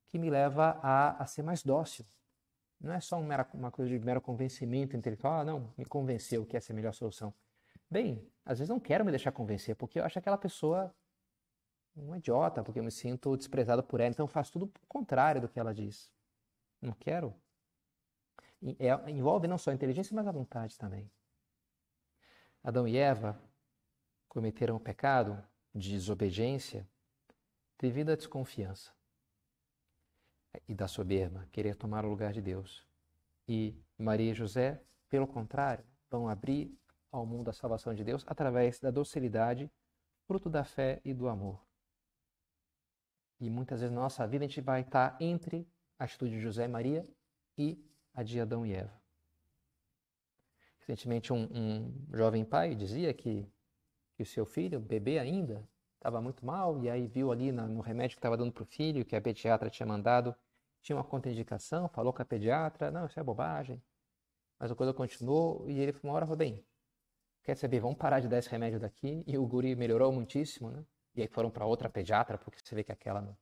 que 0.07 0.19
me 0.19 0.29
leva 0.29 0.77
a, 0.83 1.23
a 1.23 1.25
ser 1.25 1.41
mais 1.41 1.63
dócil. 1.63 2.05
Não 2.79 2.93
é 2.93 2.99
só 2.99 3.17
um 3.17 3.25
mera, 3.25 3.47
uma 3.53 3.71
coisa 3.71 3.89
de 3.89 3.97
mero 4.03 4.21
convencimento 4.21 4.95
intelectual, 4.95 5.39
ah, 5.39 5.45
não, 5.45 5.73
me 5.77 5.85
convenceu 5.85 6.45
que 6.45 6.57
essa 6.57 6.71
é 6.71 6.73
a 6.73 6.75
melhor 6.75 6.93
solução. 6.93 7.33
Bem, 7.95 8.29
às 8.43 8.59
vezes 8.59 8.67
não 8.67 8.77
quero 8.77 9.05
me 9.05 9.09
deixar 9.09 9.31
convencer, 9.31 9.73
porque 9.73 9.97
eu 9.97 10.03
acho 10.03 10.19
aquela 10.19 10.37
pessoa 10.37 10.93
um 11.95 12.13
idiota, 12.13 12.61
porque 12.61 12.77
eu 12.77 12.83
me 12.83 12.91
sinto 12.91 13.37
desprezado 13.37 13.81
por 13.81 14.01
ela, 14.01 14.09
então 14.09 14.25
eu 14.25 14.27
faço 14.27 14.51
tudo 14.51 14.65
o 14.65 14.85
contrário 14.85 15.39
do 15.39 15.47
que 15.47 15.57
ela 15.57 15.73
diz. 15.73 16.11
Não 16.81 16.91
quero 16.91 17.33
é, 18.77 19.09
envolve 19.09 19.47
não 19.47 19.57
só 19.57 19.71
a 19.71 19.73
inteligência, 19.73 20.13
mas 20.13 20.27
a 20.27 20.31
vontade 20.33 20.77
também. 20.77 21.09
Adão 22.61 22.85
e 22.85 22.97
Eva 22.97 23.41
cometeram 24.27 24.75
o 24.75 24.79
pecado 24.79 25.41
de 25.73 25.91
desobediência 25.91 26.85
devido 27.79 28.09
à 28.09 28.15
desconfiança 28.17 28.91
e 30.67 30.75
da 30.75 30.89
soberba, 30.89 31.47
querer 31.49 31.77
tomar 31.77 32.03
o 32.03 32.09
lugar 32.09 32.33
de 32.33 32.41
Deus. 32.41 32.85
E 33.47 33.73
Maria 33.97 34.31
e 34.31 34.35
José, 34.35 34.83
pelo 35.07 35.25
contrário, 35.25 35.85
vão 36.09 36.27
abrir 36.27 36.77
ao 37.17 37.25
mundo 37.25 37.49
a 37.49 37.53
salvação 37.53 37.93
de 37.93 38.03
Deus 38.03 38.23
através 38.27 38.79
da 38.79 38.91
docilidade, 38.91 39.71
fruto 40.25 40.49
da 40.49 40.63
fé 40.63 41.01
e 41.03 41.13
do 41.13 41.27
amor. 41.27 41.63
E 43.39 43.49
muitas 43.49 43.81
vezes 43.81 43.93
na 43.93 44.01
nossa 44.01 44.25
vida 44.27 44.45
a 44.45 44.47
gente 44.47 44.61
vai 44.61 44.81
estar 44.81 45.17
entre 45.19 45.67
a 45.99 46.05
atitude 46.05 46.31
de 46.31 46.39
José 46.39 46.65
e 46.65 46.67
Maria 46.67 47.07
e 47.57 47.83
a 48.13 48.23
de 48.23 48.39
Adão 48.39 48.65
e 48.65 48.73
Eva. 48.73 48.93
Recentemente, 50.79 51.33
um, 51.33 51.43
um 51.51 52.07
jovem 52.13 52.45
pai 52.45 52.75
dizia 52.75 53.13
que, 53.13 53.47
que 54.15 54.23
o 54.23 54.25
seu 54.25 54.45
filho, 54.45 54.79
bebê 54.79 55.17
ainda, 55.17 55.67
estava 55.95 56.21
muito 56.21 56.45
mal 56.45 56.79
e 56.83 56.89
aí 56.89 57.07
viu 57.07 57.31
ali 57.31 57.51
na, 57.51 57.67
no 57.67 57.81
remédio 57.81 58.15
que 58.15 58.19
estava 58.19 58.37
dando 58.37 58.51
para 58.51 58.63
o 58.63 58.65
filho, 58.65 59.03
que 59.03 59.15
a 59.15 59.21
pediatra 59.21 59.69
tinha 59.69 59.87
mandado, 59.87 60.35
tinha 60.81 60.95
uma 60.95 61.03
contraindicação, 61.03 61.89
falou 61.89 62.13
com 62.13 62.21
a 62.21 62.25
pediatra, 62.25 62.91
não, 62.91 63.07
isso 63.07 63.19
é 63.19 63.23
bobagem. 63.23 63.81
Mas 64.59 64.71
a 64.71 64.75
coisa 64.75 64.93
continuou 64.93 65.67
e 65.67 65.79
ele 65.79 65.97
uma 66.03 66.13
hora 66.13 66.25
falou, 66.25 66.37
bem, 66.37 66.63
quer 67.45 67.55
saber, 67.55 67.79
vamos 67.79 67.97
parar 67.97 68.19
de 68.19 68.27
dar 68.27 68.39
esse 68.39 68.49
remédio 68.49 68.79
daqui. 68.79 69.23
E 69.27 69.37
o 69.37 69.45
guri 69.45 69.75
melhorou 69.75 70.11
muitíssimo, 70.11 70.71
né? 70.71 70.83
E 71.15 71.21
aí 71.21 71.27
foram 71.27 71.49
para 71.49 71.65
outra 71.65 71.89
pediatra, 71.89 72.37
porque 72.37 72.59
você 72.61 72.75
vê 72.75 72.83
que 72.83 72.91
aquela 72.91 73.21
não. 73.21 73.37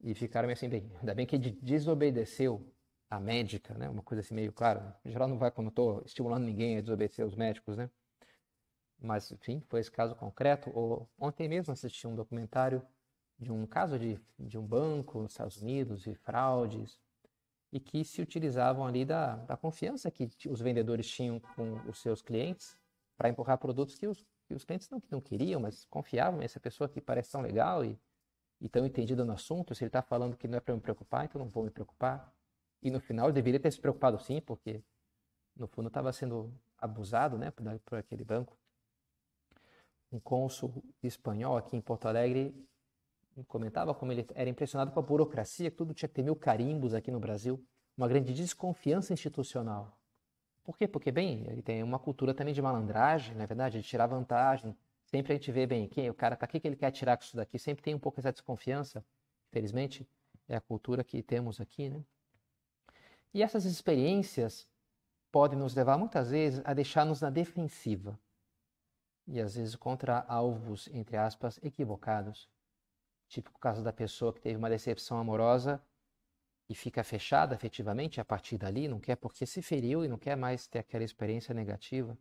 E 0.00 0.14
ficaram 0.14 0.48
assim, 0.48 0.68
bem, 0.68 0.90
ainda 0.98 1.14
bem 1.14 1.26
que 1.26 1.36
ele 1.36 1.50
desobedeceu 1.62 2.66
a 3.10 3.20
médica, 3.20 3.74
né? 3.74 3.88
Uma 3.88 4.02
coisa 4.02 4.22
assim 4.22 4.34
meio 4.34 4.52
claro. 4.52 4.82
Em 5.04 5.10
geral 5.10 5.28
não 5.28 5.38
vai 5.38 5.50
quando 5.50 5.68
estou 5.68 6.02
estimulando 6.04 6.44
ninguém 6.44 6.78
a 6.78 6.80
desobedecer 6.80 7.24
os 7.24 7.34
médicos, 7.34 7.76
né? 7.76 7.90
Mas, 9.00 9.30
enfim, 9.30 9.62
foi 9.68 9.80
esse 9.80 9.90
caso 9.90 10.16
concreto. 10.16 10.72
Ontem 11.18 11.48
mesmo 11.48 11.72
assisti 11.72 12.06
um 12.06 12.14
documentário 12.14 12.82
de 13.38 13.52
um 13.52 13.66
caso 13.66 13.98
de, 13.98 14.18
de 14.38 14.58
um 14.58 14.66
banco 14.66 15.20
nos 15.20 15.32
Estados 15.32 15.62
Unidos 15.62 16.06
e 16.06 16.14
fraudes 16.14 16.98
e 17.72 17.78
que 17.78 18.04
se 18.04 18.22
utilizavam 18.22 18.86
ali 18.86 19.04
da, 19.04 19.36
da 19.36 19.56
confiança 19.56 20.10
que 20.10 20.30
os 20.48 20.60
vendedores 20.60 21.08
tinham 21.08 21.38
com 21.40 21.74
os 21.88 21.98
seus 22.00 22.22
clientes 22.22 22.76
para 23.16 23.28
empurrar 23.28 23.58
produtos 23.58 23.98
que 23.98 24.06
os, 24.06 24.24
que 24.46 24.54
os 24.54 24.64
clientes 24.64 24.88
não, 24.88 25.02
não 25.10 25.20
queriam, 25.20 25.60
mas 25.60 25.84
confiavam. 25.86 26.40
Essa 26.40 26.58
pessoa 26.58 26.88
que 26.88 27.00
parece 27.00 27.32
tão 27.32 27.40
legal 27.40 27.84
e, 27.84 27.98
e 28.60 28.68
tão 28.68 28.86
entendida 28.86 29.24
no 29.24 29.32
assunto, 29.32 29.74
se 29.74 29.84
ele 29.84 29.88
está 29.88 30.00
falando 30.00 30.36
que 30.36 30.48
não 30.48 30.56
é 30.56 30.60
para 30.60 30.74
me 30.74 30.80
preocupar, 30.80 31.26
então 31.26 31.38
não 31.38 31.48
vou 31.48 31.64
me 31.64 31.70
preocupar. 31.70 32.32
E 32.82 32.90
no 32.90 33.00
final 33.00 33.30
deveria 33.32 33.60
ter 33.60 33.70
se 33.70 33.80
preocupado 33.80 34.18
sim, 34.18 34.40
porque 34.40 34.82
no 35.54 35.66
fundo 35.66 35.88
estava 35.88 36.12
sendo 36.12 36.54
abusado 36.78 37.36
né, 37.36 37.50
por, 37.50 37.66
por 37.80 37.98
aquele 37.98 38.24
banco. 38.24 38.56
Um 40.10 40.18
cônsul 40.18 40.82
espanhol 41.02 41.56
aqui 41.56 41.76
em 41.76 41.80
Porto 41.82 42.06
Alegre 42.06 42.54
comentava 43.44 43.94
como 43.94 44.12
ele 44.12 44.26
era 44.34 44.48
impressionado 44.48 44.90
com 44.90 45.00
a 45.00 45.02
burocracia, 45.02 45.70
que 45.70 45.76
tudo 45.76 45.94
tinha 45.94 46.08
que 46.08 46.14
ter 46.14 46.22
mil 46.22 46.36
carimbos 46.36 46.94
aqui 46.94 47.10
no 47.10 47.20
Brasil, 47.20 47.64
uma 47.96 48.08
grande 48.08 48.32
desconfiança 48.32 49.12
institucional. 49.12 49.98
Por 50.64 50.76
quê? 50.76 50.86
Porque, 50.86 51.10
bem, 51.10 51.46
ele 51.48 51.62
tem 51.62 51.82
uma 51.82 51.98
cultura 51.98 52.34
também 52.34 52.52
de 52.52 52.60
malandragem, 52.60 53.34
na 53.34 53.44
é 53.44 53.46
verdade, 53.46 53.80
de 53.80 53.88
tirar 53.88 54.06
vantagem. 54.06 54.76
Sempre 55.06 55.32
a 55.32 55.36
gente 55.36 55.50
vê, 55.50 55.66
bem, 55.66 55.88
quem 55.88 56.10
o 56.10 56.14
cara 56.14 56.36
aqui 56.40 56.60
que 56.60 56.68
ele 56.68 56.76
quer 56.76 56.90
tirar 56.90 57.16
com 57.16 57.24
isso 57.24 57.36
daqui, 57.36 57.58
sempre 57.58 57.82
tem 57.82 57.94
um 57.94 57.98
pouco 57.98 58.20
essa 58.20 58.30
desconfiança. 58.30 59.04
Infelizmente, 59.48 60.06
é 60.46 60.56
a 60.56 60.60
cultura 60.60 61.02
que 61.02 61.22
temos 61.22 61.60
aqui, 61.60 61.88
né? 61.88 62.04
E 63.32 63.42
essas 63.42 63.64
experiências 63.64 64.68
podem 65.30 65.58
nos 65.58 65.74
levar 65.74 65.96
muitas 65.96 66.30
vezes 66.30 66.60
a 66.64 66.74
deixar-nos 66.74 67.20
na 67.20 67.30
defensiva 67.30 68.18
e 69.28 69.40
às 69.40 69.54
vezes 69.54 69.76
contra 69.76 70.24
alvos, 70.26 70.88
entre 70.92 71.16
aspas, 71.16 71.60
equivocados. 71.62 72.48
Tipo 73.28 73.50
o 73.54 73.58
caso 73.58 73.82
da 73.82 73.92
pessoa 73.92 74.32
que 74.32 74.40
teve 74.40 74.56
uma 74.56 74.70
decepção 74.70 75.18
amorosa 75.18 75.82
e 76.68 76.74
fica 76.74 77.04
fechada 77.04 77.54
afetivamente 77.54 78.20
a 78.20 78.24
partir 78.24 78.58
dali, 78.58 78.88
não 78.88 79.00
quer 79.00 79.16
porque 79.16 79.46
se 79.46 79.62
feriu 79.62 80.04
e 80.04 80.08
não 80.08 80.18
quer 80.18 80.36
mais 80.36 80.66
ter 80.66 80.78
aquela 80.78 81.04
experiência 81.04 81.54
negativa. 81.54 82.16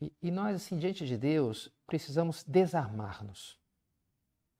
E, 0.00 0.12
e 0.22 0.30
nós, 0.30 0.56
assim, 0.56 0.78
diante 0.78 1.06
de 1.06 1.16
Deus, 1.16 1.72
precisamos 1.86 2.44
desarmar-nos, 2.44 3.58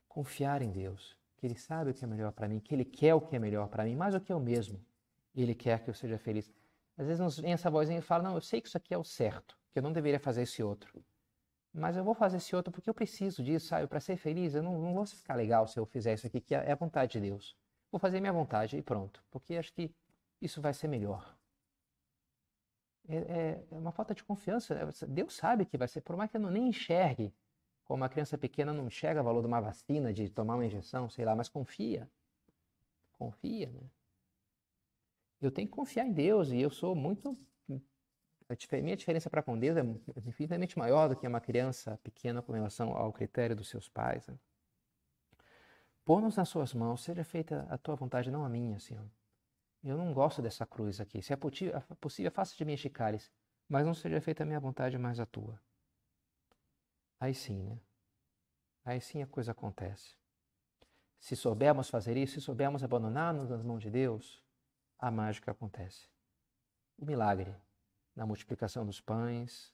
confiar 0.09 0.63
em 0.63 0.71
Deus, 0.71 1.17
que 1.37 1.47
Ele 1.47 1.57
sabe 1.57 1.91
o 1.91 1.95
que 1.95 2.05
é 2.05 2.09
melhor 2.09 2.33
para 2.33 2.49
mim, 2.49 2.61
que 2.61 2.75
Ele 2.75 2.85
quer 2.85 3.15
o 3.15 3.21
que 3.21 3.37
é 3.37 3.39
melhor 3.39 3.69
para 3.69 3.85
mim, 3.85 3.95
mais 3.95 4.15
do 4.15 4.21
que 4.21 4.33
eu 4.33 4.41
mesmo. 4.41 4.85
Ele 5.35 5.55
quer 5.55 5.85
que 5.85 5.91
eu 5.91 5.95
seja 5.95 6.19
feliz. 6.19 6.51
Às 6.97 7.07
vezes 7.07 7.21
nos 7.21 7.39
vem 7.39 7.53
essa 7.53 7.71
vozinha 7.71 7.99
e 7.99 8.03
fala: 8.03 8.23
Não, 8.23 8.35
eu 8.35 8.41
sei 8.41 8.61
que 8.61 8.69
isso 8.69 8.77
aqui 8.77 8.95
é 8.95 8.99
o 8.99 9.05
certo, 9.05 9.59
que 9.71 9.79
eu 9.79 9.83
não 9.83 9.93
deveria 9.93 10.19
fazer 10.19 10.43
esse 10.43 10.63
outro. 10.63 11.05
Mas 11.77 11.95
eu 11.95 12.03
vou 12.03 12.15
fazer 12.15 12.39
esse 12.39 12.57
outro 12.57 12.73
porque 12.73 12.89
eu 12.89 12.95
preciso 12.95 13.43
disso, 13.43 13.67
sabe? 13.67 13.87
Para 13.87 14.01
ser 14.01 14.17
feliz, 14.17 14.55
eu 14.55 14.63
não, 14.63 14.81
não 14.81 14.95
vou 14.95 15.05
ficar 15.05 15.35
legal 15.35 15.67
se 15.67 15.79
eu 15.79 15.85
fizer 15.85 16.15
isso 16.15 16.27
aqui, 16.27 16.41
que 16.41 16.55
é, 16.55 16.69
é 16.69 16.73
a 16.73 16.75
vontade 16.75 17.13
de 17.13 17.21
Deus. 17.21 17.55
Vou 17.93 17.99
fazer 17.99 18.19
minha 18.19 18.33
vontade 18.33 18.79
e 18.79 18.83
pronto, 18.83 19.23
porque 19.31 19.57
acho 19.57 19.73
que 19.75 19.95
isso 20.41 20.61
vai 20.63 20.73
ser 20.73 20.89
melhor. 20.89 21.37
É, 23.07 23.17
é, 23.17 23.65
é 23.71 23.79
uma 23.79 23.93
falta 23.93 24.15
de 24.15 24.25
confiança. 24.25 24.75
Deus 25.07 25.37
sabe 25.37 25.67
que 25.67 25.77
vai 25.77 25.87
ser, 25.87 26.01
por 26.01 26.17
mais 26.17 26.31
que 26.31 26.39
eu 26.39 26.41
não 26.41 26.51
nem 26.51 26.69
enxergue, 26.69 27.33
como 27.85 28.03
uma 28.03 28.09
criança 28.09 28.39
pequena 28.39 28.73
não 28.73 28.87
enxerga 28.87 29.21
o 29.21 29.25
valor 29.25 29.43
de 29.43 29.47
uma 29.47 29.61
vacina, 29.61 30.15
de 30.15 30.31
tomar 30.31 30.55
uma 30.55 30.65
injeção, 30.65 31.11
sei 31.11 31.27
lá, 31.27 31.37
mas 31.37 31.49
confia. 31.49 32.11
Confia, 33.13 33.71
né? 33.71 33.91
Eu 35.43 35.51
tenho 35.51 35.69
que 35.69 35.75
confiar 35.75 36.07
em 36.07 36.13
Deus 36.13 36.51
e 36.51 36.59
eu 36.59 36.71
sou 36.71 36.95
muito 36.95 37.39
a 38.49 38.77
minha 38.81 38.97
diferença 38.97 39.29
para 39.29 39.43
com 39.43 39.59
Deus 39.59 39.77
é 39.77 39.83
infinitamente 40.25 40.79
maior 40.79 41.09
do 41.09 41.17
que 41.17 41.27
uma 41.27 41.41
criança 41.41 41.99
pequena 42.03 42.41
com 42.41 42.53
relação 42.53 42.97
ao 42.97 43.13
critério 43.13 43.57
dos 43.57 43.69
seus 43.69 43.89
pais. 43.89 44.27
Né? 44.29 44.39
Pôr-nos 46.05 46.37
nas 46.37 46.49
suas 46.49 46.73
mãos, 46.73 47.03
seja 47.03 47.25
feita 47.25 47.67
a 47.69 47.77
tua 47.77 47.97
vontade, 47.97 48.31
não 48.31 48.45
a 48.45 48.49
minha, 48.49 48.79
Senhor. 48.79 49.05
Eu 49.83 49.97
não 49.97 50.13
gosto 50.13 50.41
dessa 50.41 50.65
cruz 50.65 51.01
aqui. 51.01 51.21
Se 51.21 51.33
é 51.33 51.37
possível, 51.37 52.31
faça 52.31 52.57
de 52.57 52.65
mim 52.65 52.75
este 52.75 52.89
cálice, 52.89 53.31
mas 53.69 53.85
não 53.85 53.95
seja 53.95 54.21
feita 54.21 54.45
a 54.45 54.47
minha 54.47 54.61
vontade, 54.61 54.97
mas 54.97 55.19
a 55.19 55.27
tua. 55.27 55.61
Aí 57.19 57.35
sim, 57.35 57.63
né? 57.63 57.81
Aí 58.85 59.01
sim 59.01 59.23
a 59.23 59.27
coisa 59.27 59.51
acontece. 59.51 60.15
Se 61.19 61.35
soubermos 61.35 61.89
fazer 61.91 62.17
isso, 62.17 62.35
se 62.35 62.41
soubermos 62.41 62.85
abandonar-nos 62.85 63.51
nas 63.51 63.63
mãos 63.63 63.83
de 63.83 63.91
Deus, 63.91 64.41
a 64.99 65.11
mágica 65.11 65.51
acontece. 65.51 66.09
O 66.97 67.05
milagre 67.05 67.55
na 68.17 68.25
multiplicação 68.27 68.85
dos 68.85 69.01
pães, 69.01 69.73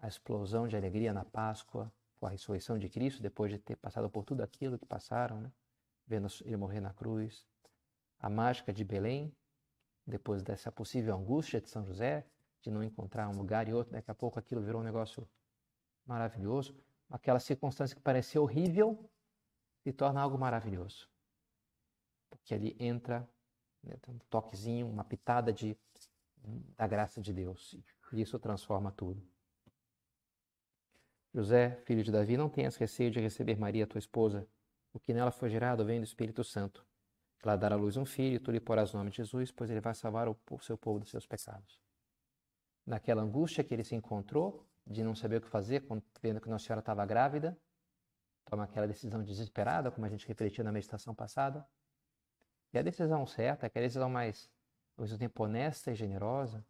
a 0.00 0.08
explosão 0.08 0.66
de 0.66 0.74
alegria 0.74 1.12
na 1.12 1.24
Páscoa, 1.24 1.92
com 2.18 2.26
a 2.26 2.30
ressurreição 2.30 2.78
de 2.78 2.88
Cristo, 2.88 3.22
depois 3.22 3.52
de 3.52 3.58
ter 3.58 3.76
passado 3.76 4.08
por 4.08 4.24
tudo 4.24 4.42
aquilo 4.42 4.78
que 4.78 4.86
passaram, 4.86 5.40
né? 5.42 5.52
vendo 6.06 6.26
ele 6.44 6.56
morrer 6.56 6.80
na 6.80 6.92
cruz, 6.92 7.46
a 8.18 8.28
mágica 8.28 8.72
de 8.72 8.82
Belém, 8.82 9.34
depois 10.06 10.42
dessa 10.42 10.72
possível 10.72 11.14
angústia 11.14 11.60
de 11.60 11.68
São 11.68 11.84
José, 11.84 12.26
de 12.62 12.70
não 12.70 12.82
encontrar 12.82 13.28
um 13.28 13.36
lugar 13.36 13.68
e 13.68 13.72
outro, 13.72 13.92
daqui 13.92 14.10
a 14.10 14.14
pouco 14.14 14.38
aquilo 14.38 14.60
virou 14.60 14.80
um 14.80 14.84
negócio 14.84 15.28
maravilhoso, 16.04 16.74
aquela 17.08 17.38
circunstância 17.38 17.94
que 17.94 18.02
parecia 18.02 18.40
horrível 18.40 19.08
se 19.82 19.92
torna 19.92 20.20
algo 20.20 20.36
maravilhoso. 20.36 21.08
Porque 22.28 22.54
ali 22.54 22.76
entra 22.78 23.28
né, 23.82 23.96
um 24.08 24.18
toquezinho, 24.30 24.88
uma 24.88 25.04
pitada 25.04 25.52
de 25.52 25.76
da 26.76 26.86
graça 26.86 27.20
de 27.20 27.32
Deus. 27.32 27.76
E 28.12 28.20
isso 28.20 28.38
transforma 28.38 28.90
tudo. 28.92 29.22
José, 31.32 31.76
filho 31.84 32.02
de 32.02 32.10
Davi, 32.10 32.36
não 32.36 32.48
tenhas 32.48 32.76
receio 32.76 33.10
de 33.10 33.20
receber 33.20 33.56
Maria, 33.56 33.86
tua 33.86 33.98
esposa. 33.98 34.48
O 34.92 34.98
que 34.98 35.14
nela 35.14 35.30
foi 35.30 35.48
gerado 35.48 35.84
vem 35.84 36.00
do 36.00 36.04
Espírito 36.04 36.42
Santo. 36.42 36.84
Ela 37.42 37.56
dará 37.56 37.76
à 37.76 37.78
luz 37.78 37.96
um 37.96 38.04
filho, 38.04 38.36
e 38.36 38.38
tu 38.38 38.50
lhe 38.50 38.60
porás 38.60 38.92
o 38.92 38.98
nome 38.98 39.10
de 39.10 39.18
Jesus, 39.18 39.52
pois 39.52 39.70
ele 39.70 39.80
vai 39.80 39.94
salvar 39.94 40.28
o 40.28 40.36
seu 40.60 40.76
povo 40.76 40.98
dos 40.98 41.10
seus 41.10 41.26
pecados. 41.26 41.80
Naquela 42.84 43.22
angústia 43.22 43.62
que 43.62 43.72
ele 43.72 43.84
se 43.84 43.94
encontrou, 43.94 44.66
de 44.86 45.04
não 45.04 45.14
saber 45.14 45.36
o 45.36 45.40
que 45.40 45.48
fazer, 45.48 45.86
vendo 46.20 46.40
que 46.40 46.48
Nossa 46.48 46.66
Senhora 46.66 46.80
estava 46.80 47.06
grávida, 47.06 47.56
toma 48.44 48.64
aquela 48.64 48.86
decisão 48.86 49.22
desesperada, 49.22 49.90
como 49.90 50.04
a 50.04 50.08
gente 50.08 50.26
refletiu 50.26 50.64
na 50.64 50.72
meditação 50.72 51.14
passada. 51.14 51.64
E 52.72 52.78
a 52.78 52.82
decisão 52.82 53.26
certa, 53.26 53.66
é 53.66 53.78
a 53.78 53.82
decisão 53.82 54.10
mais 54.10 54.50
ao 55.00 55.04
mesmo 55.04 55.18
tempo 55.18 55.42
honesta 55.42 55.90
e 55.90 55.94
generosa, 55.94 56.64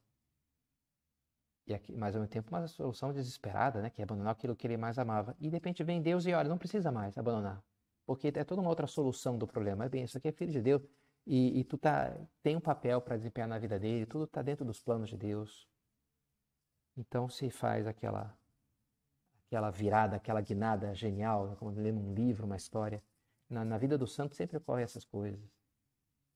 e 1.67 1.75
aqui, 1.75 1.95
mas 1.95 2.15
ao 2.15 2.21
mesmo 2.21 2.33
tempo 2.33 2.49
uma 2.51 2.67
solução 2.67 3.13
desesperada, 3.13 3.81
né? 3.83 3.91
que 3.91 4.01
é 4.01 4.05
abandonar 4.05 4.33
aquilo 4.33 4.57
que 4.57 4.67
ele 4.67 4.77
mais 4.77 4.99
amava. 4.99 5.37
E 5.39 5.49
de 5.49 5.57
repente 5.57 5.85
vem 5.85 6.01
Deus 6.01 6.27
e 6.27 6.33
olha, 6.33 6.49
não 6.49 6.59
precisa 6.59 6.91
mais 6.91 7.17
abandonar, 7.17 7.63
porque 8.07 8.29
é 8.35 8.45
toda 8.45 8.61
uma 8.61 8.71
outra 8.71 8.87
solução 8.87 9.39
do 9.39 9.47
problema. 9.47 9.85
É 9.85 9.89
bem, 9.89 10.05
isso 10.05 10.19
aqui 10.19 10.29
é 10.29 10.33
filho 10.33 10.53
de 10.53 10.61
Deus 10.61 10.83
e, 11.27 11.61
e 11.61 11.65
tu 11.65 11.79
tá, 11.79 12.17
tem 12.43 12.57
um 12.57 12.61
papel 12.61 13.01
para 13.01 13.17
desempenhar 13.17 13.49
na 13.49 13.59
vida 13.59 13.79
dele, 13.79 14.07
tudo 14.07 14.25
está 14.25 14.43
dentro 14.43 14.65
dos 14.65 14.81
planos 14.81 15.11
de 15.11 15.17
Deus. 15.17 15.69
Então 16.97 17.29
se 17.29 17.51
faz 17.51 17.87
aquela 17.87 18.37
aquela 19.47 19.71
virada, 19.71 20.17
aquela 20.17 20.41
guinada 20.41 20.95
genial, 20.95 21.49
né? 21.49 21.57
como 21.57 21.73
lendo 21.73 22.01
um 22.01 22.15
livro, 22.15 22.47
uma 22.47 22.57
história. 22.57 23.03
Na, 23.49 23.65
na 23.65 23.79
vida 23.79 23.99
do 23.99 24.07
santo 24.07 24.37
sempre 24.37 24.57
ocorrem 24.57 24.85
essas 24.85 25.05
coisas. 25.05 25.41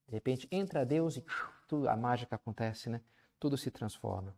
De 0.07 0.13
repente 0.13 0.49
entra 0.51 0.85
Deus 0.85 1.17
e 1.17 1.25
tudo, 1.67 1.89
a 1.89 1.97
mágica 1.97 2.37
acontece, 2.37 2.89
né? 2.89 3.01
Tudo 3.39 3.57
se 3.57 3.71
transforma. 3.71 4.37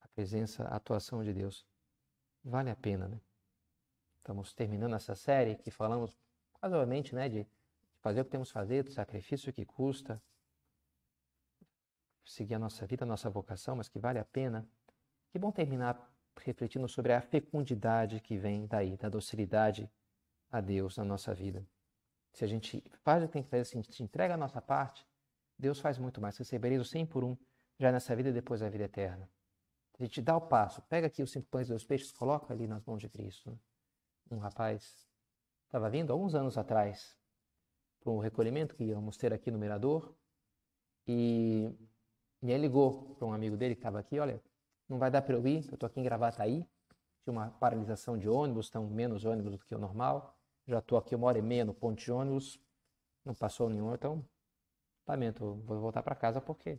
A 0.00 0.08
presença, 0.08 0.64
a 0.64 0.76
atuação 0.76 1.22
de 1.22 1.32
Deus. 1.32 1.66
Vale 2.42 2.70
a 2.70 2.76
pena, 2.76 3.08
né? 3.08 3.20
Estamos 4.18 4.52
terminando 4.52 4.94
essa 4.94 5.14
série 5.14 5.56
que 5.56 5.70
falamos 5.70 6.16
casualmente, 6.60 7.14
né? 7.14 7.28
De 7.28 7.46
fazer 8.00 8.20
o 8.20 8.24
que 8.24 8.30
temos 8.30 8.48
que 8.48 8.54
fazer, 8.54 8.82
do 8.82 8.90
sacrifício 8.90 9.52
que 9.52 9.64
custa, 9.64 10.22
seguir 12.24 12.54
a 12.54 12.58
nossa 12.58 12.86
vida, 12.86 13.04
a 13.04 13.06
nossa 13.06 13.28
vocação, 13.28 13.76
mas 13.76 13.88
que 13.88 13.98
vale 13.98 14.18
a 14.18 14.24
pena. 14.24 14.68
Que 15.30 15.38
bom 15.38 15.50
terminar 15.50 16.10
refletindo 16.36 16.88
sobre 16.88 17.12
a 17.12 17.20
fecundidade 17.20 18.20
que 18.20 18.36
vem 18.38 18.66
daí, 18.66 18.96
da 18.96 19.08
docilidade 19.08 19.90
a 20.50 20.60
Deus 20.60 20.96
na 20.96 21.04
nossa 21.04 21.34
vida. 21.34 21.66
Se 22.32 22.44
a 22.44 22.48
gente 22.48 22.82
faz 23.02 23.22
o 23.22 23.26
que 23.26 23.32
tem 23.32 23.42
que 23.42 23.50
fazer, 23.50 23.64
se 23.64 23.78
a 23.78 23.82
gente 23.82 24.02
entrega 24.02 24.34
a 24.34 24.36
nossa 24.36 24.60
parte, 24.60 25.06
Deus 25.60 25.78
faz 25.78 25.98
muito 25.98 26.20
mais. 26.20 26.36
Recebereis 26.36 26.80
o 26.80 26.84
100 26.84 27.06
por 27.06 27.22
um 27.22 27.36
já 27.78 27.92
nessa 27.92 28.16
vida 28.16 28.30
e 28.30 28.32
depois 28.32 28.60
da 28.60 28.68
vida 28.68 28.84
eterna. 28.84 29.28
A 29.98 30.02
gente 30.02 30.22
dá 30.22 30.36
o 30.36 30.40
passo, 30.40 30.80
pega 30.82 31.06
aqui 31.06 31.22
os 31.22 31.30
cinco 31.30 31.46
pães 31.50 31.68
e 31.68 31.74
os 31.74 31.84
peixes, 31.84 32.10
coloca 32.10 32.54
ali 32.54 32.66
nas 32.66 32.82
mãos 32.84 33.00
de 33.00 33.08
Cristo. 33.08 33.58
Um 34.30 34.38
rapaz 34.38 35.06
estava 35.66 35.90
vindo 35.90 36.10
alguns 36.10 36.34
anos 36.34 36.56
atrás 36.56 37.18
para 38.00 38.10
um 38.10 38.18
recolhimento 38.18 38.74
que 38.74 38.84
íamos 38.84 39.18
ter 39.18 39.32
aqui 39.32 39.50
no 39.50 39.58
Mirador 39.58 40.14
e, 41.06 41.70
e 42.42 42.50
ele 42.50 42.62
ligou 42.62 43.14
para 43.16 43.26
um 43.26 43.32
amigo 43.34 43.58
dele 43.58 43.74
que 43.74 43.80
estava 43.80 43.98
aqui, 43.98 44.18
olha, 44.18 44.42
não 44.88 44.98
vai 44.98 45.10
dar 45.10 45.20
para 45.20 45.34
eu 45.34 45.46
ir, 45.46 45.66
eu 45.68 45.74
estou 45.74 45.86
aqui 45.86 46.00
em 46.00 46.02
Gravataí, 46.02 46.66
tinha 47.22 47.32
uma 47.32 47.50
paralisação 47.50 48.16
de 48.16 48.28
ônibus, 48.28 48.66
estão 48.66 48.86
menos 48.88 49.26
ônibus 49.26 49.52
do 49.52 49.58
que 49.58 49.74
o 49.74 49.78
normal, 49.78 50.34
já 50.66 50.78
estou 50.78 50.96
aqui 50.96 51.14
uma 51.14 51.26
hora 51.26 51.38
e 51.38 51.42
meia 51.42 51.64
no 51.64 51.74
ponto 51.74 52.02
de 52.02 52.10
ônibus, 52.10 52.58
não 53.22 53.34
passou 53.34 53.68
nenhum, 53.68 53.92
então, 53.92 54.24
lamento, 55.10 55.54
vou 55.64 55.80
voltar 55.80 56.02
para 56.02 56.14
casa 56.14 56.40
porque. 56.40 56.78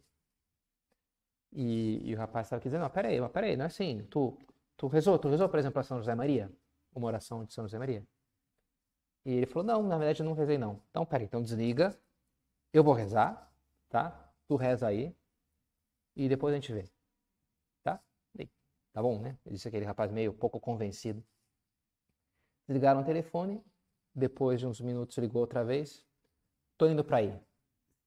E, 1.52 2.10
e 2.10 2.16
o 2.16 2.18
rapaz 2.18 2.48
estava 2.48 2.62
dizendo: 2.62 2.82
não, 2.82 2.90
peraí, 2.90 3.18
peraí, 3.30 3.56
não 3.58 3.64
é 3.64 3.68
assim. 3.68 4.06
Tu, 4.10 4.38
tu 4.78 4.88
rezou, 4.88 5.20
tu 5.20 5.30
rezou, 5.30 5.50
por 5.50 5.60
exemplo, 5.60 5.80
a 5.80 5.84
São 5.84 5.98
José 5.98 6.16
Maria? 6.16 6.52
Uma 6.94 7.08
oração 7.08 7.44
de 7.46 7.54
São 7.54 7.66
José 7.66 7.78
Maria? 7.78 8.06
E 9.26 9.32
ele 9.34 9.46
falou: 9.46 9.66
não, 9.66 9.84
na 9.84 9.98
verdade 9.98 10.22
eu 10.22 10.26
não 10.26 10.34
rezei, 10.34 10.58
não. 10.58 10.82
Então, 10.90 11.06
peraí, 11.06 11.26
então 11.26 11.42
desliga, 11.42 11.98
eu 12.74 12.84
vou 12.84 12.94
rezar, 12.94 13.52
tá? 13.90 14.34
Tu 14.48 14.56
reza 14.56 14.88
aí, 14.88 15.16
e 16.16 16.28
depois 16.30 16.54
a 16.54 16.58
gente 16.58 16.74
vê. 16.74 16.90
Tá? 17.84 18.02
Tá 18.94 19.02
bom, 19.02 19.20
né? 19.20 19.38
Disse 19.46 19.68
aquele 19.68 19.86
rapaz 19.86 20.12
meio 20.12 20.34
pouco 20.34 20.60
convencido. 20.60 21.24
Desligaram 22.68 23.02
o 23.02 23.06
telefone 23.06 23.64
depois 24.14 24.60
de 24.60 24.68
uns 24.68 24.82
minutos 24.82 25.18
ligou 25.18 25.42
outra 25.42 25.64
vez. 25.64 26.06
Tô 26.78 26.88
indo 26.88 27.04
para 27.04 27.18
aí. 27.18 27.51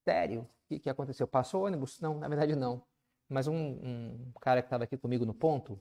Sério? 0.05 0.43
O 0.43 0.49
que, 0.69 0.79
que 0.79 0.90
aconteceu? 0.90 1.27
Passou 1.27 1.62
o 1.62 1.67
ônibus? 1.67 2.01
Não, 2.01 2.19
na 2.19 2.29
verdade 2.29 2.55
não. 2.55 2.83
Mas 3.29 3.49
um, 3.49 3.55
um 3.55 4.33
cara 4.40 4.62
que 4.62 4.67
estava 4.67 4.85
aqui 4.85 4.97
comigo 4.97 5.25
no 5.25 5.35
ponto 5.35 5.81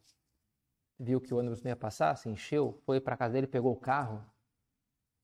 viu 0.97 1.19
que 1.19 1.33
o 1.33 1.37
ônibus 1.37 1.61
não 1.61 1.69
ia 1.69 1.75
passar, 1.75 2.15
se 2.15 2.29
encheu, 2.29 2.79
foi 2.85 3.01
para 3.01 3.17
casa 3.17 3.33
dele, 3.33 3.47
pegou 3.47 3.73
o 3.73 3.79
carro 3.79 4.23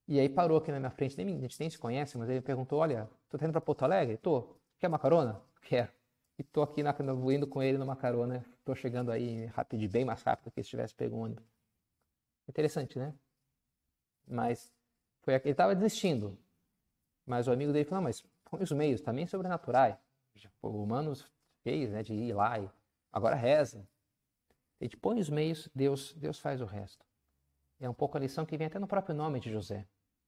e 0.10 0.20
aí 0.20 0.28
parou 0.28 0.58
aqui 0.58 0.72
na 0.72 0.80
minha 0.80 0.90
frente. 0.90 1.16
Nem, 1.16 1.38
a 1.38 1.42
gente 1.42 1.60
nem 1.60 1.70
se 1.70 1.78
conhece, 1.78 2.18
mas 2.18 2.28
ele 2.28 2.42
perguntou: 2.42 2.80
Olha, 2.80 3.08
tô 3.30 3.38
indo 3.38 3.52
para 3.52 3.62
Porto 3.62 3.84
Alegre? 3.84 4.18
Tô. 4.18 4.56
Quer 4.80 4.88
uma 4.88 4.98
carona? 4.98 5.40
Quer. 5.62 5.94
E 6.36 6.44
tô 6.44 6.64
aqui 6.64 6.82
na, 6.82 6.96
indo 7.32 7.46
com 7.46 7.62
ele 7.62 7.78
numa 7.78 7.96
carona. 7.96 8.44
Tô 8.66 8.74
chegando 8.74 9.12
aí 9.12 9.46
rápido, 9.46 9.88
bem 9.88 10.04
mais 10.04 10.24
rápido 10.24 10.50
que 10.52 10.64
se 10.64 10.70
tivesse 10.70 10.96
pego 10.96 11.16
o 11.16 11.20
ônibus. 11.20 11.46
Interessante, 12.48 12.98
né? 12.98 13.14
Mas 14.28 14.74
foi 15.22 15.36
ele 15.36 15.52
estava 15.52 15.76
desistindo. 15.76 16.36
Mas 17.24 17.48
o 17.48 17.52
amigo 17.52 17.72
dele 17.72 17.86
falou: 17.86 18.02
não, 18.02 18.10
mas 18.10 18.26
os 18.52 18.72
meios 18.72 19.02
também 19.02 19.28
sobrenaturais. 19.28 19.96
O 20.62 20.70
humano 20.70 21.14
fez, 21.64 21.92
né, 21.92 22.04
de 22.04 22.14
ir 22.14 22.34
lá 22.34 22.60
e 22.60 22.70
agora 23.12 23.36
reza. 23.36 23.88
A 24.80 24.84
gente 24.84 24.98
põe 24.98 25.20
os 25.20 25.30
meios, 25.30 25.70
Deus, 25.76 26.14
Deus 26.14 26.40
faz 26.40 26.62
o 26.62 26.66
resto. 26.66 27.06
É 27.80 27.90
um 27.90 27.94
pouco 27.94 28.18
a 28.18 28.20
lição 28.20 28.46
que 28.46 28.58
vem 28.58 28.68
até 28.68 28.80
no 28.80 28.88
próprio 28.88 29.16
nome 29.16 29.40
de 29.40 29.52
José. 29.52 29.86